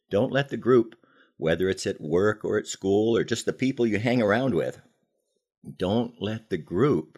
Don't 0.10 0.32
let 0.32 0.50
the 0.50 0.58
group, 0.58 0.96
whether 1.38 1.70
it's 1.70 1.88
at 1.88 2.02
work 2.02 2.44
or 2.44 2.58
at 2.58 2.68
school 2.68 3.18
or 3.18 3.24
just 3.24 3.46
the 3.46 3.54
people 3.54 3.88
you 3.88 4.00
hang 4.00 4.22
around 4.22 4.54
with, 4.54 4.82
don't 5.78 6.22
let 6.22 6.50
the 6.50 6.58
group 6.58 7.18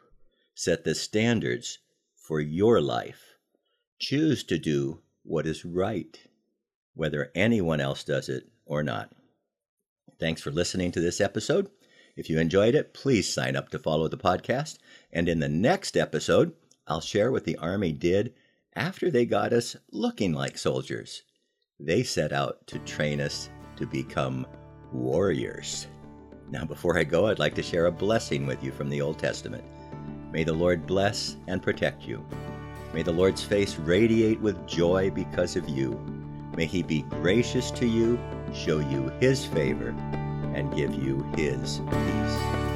set 0.56 0.84
the 0.84 0.96
standards 0.96 1.80
for 2.28 2.42
your 2.42 2.82
life. 2.82 3.38
Choose 4.00 4.44
to 4.44 4.60
do 4.60 5.00
what 5.24 5.48
is 5.48 5.64
right, 5.64 6.20
whether 6.94 7.32
anyone 7.34 7.80
else 7.80 8.04
does 8.04 8.28
it 8.28 8.50
or 8.66 8.84
not. 8.84 9.14
Thanks 10.20 10.42
for 10.42 10.52
listening 10.52 10.92
to 10.92 11.00
this 11.00 11.22
episode. 11.22 11.70
If 12.18 12.30
you 12.30 12.38
enjoyed 12.38 12.76
it, 12.76 12.94
please 12.94 13.34
sign 13.34 13.56
up 13.56 13.70
to 13.70 13.80
follow 13.80 14.10
the 14.10 14.18
podcast. 14.18 14.78
And 15.14 15.30
in 15.30 15.40
the 15.40 15.48
next 15.48 15.96
episode, 15.96 16.52
I'll 16.86 17.00
share 17.00 17.32
what 17.32 17.46
the 17.46 17.56
Army 17.60 17.94
did 17.94 18.34
after 18.76 19.10
they 19.10 19.26
got 19.26 19.54
us 19.54 19.78
looking 19.94 20.34
like 20.34 20.58
soldiers. 20.58 21.24
They 21.80 22.04
set 22.04 22.34
out 22.34 22.68
to 22.68 22.80
train 22.80 23.22
us 23.22 23.50
to 23.78 23.86
become 23.86 24.46
warriors. 24.92 25.88
Now, 26.50 26.66
before 26.66 26.98
I 26.98 27.06
go, 27.06 27.28
I'd 27.28 27.40
like 27.40 27.56
to 27.56 27.64
share 27.64 27.86
a 27.86 27.92
blessing 27.92 28.46
with 28.46 28.62
you 28.62 28.74
from 28.74 28.90
the 28.90 29.00
Old 29.00 29.18
Testament. 29.18 29.64
May 30.38 30.44
the 30.44 30.54
Lord 30.54 30.86
bless 30.86 31.36
and 31.48 31.64
protect 31.64 32.04
you. 32.04 32.24
May 32.94 33.02
the 33.02 33.12
Lord's 33.12 33.44
face 33.44 33.78
radiate 33.78 34.40
with 34.40 34.68
joy 34.68 35.10
because 35.10 35.56
of 35.56 35.68
you. 35.68 36.00
May 36.56 36.68
he 36.68 36.84
be 36.84 37.02
gracious 37.02 37.72
to 37.72 37.88
you, 37.88 38.20
show 38.54 38.78
you 38.78 39.12
his 39.20 39.48
favor, 39.48 39.96
and 40.54 40.76
give 40.76 40.94
you 40.94 41.24
his 41.36 41.80
peace. 41.90 42.67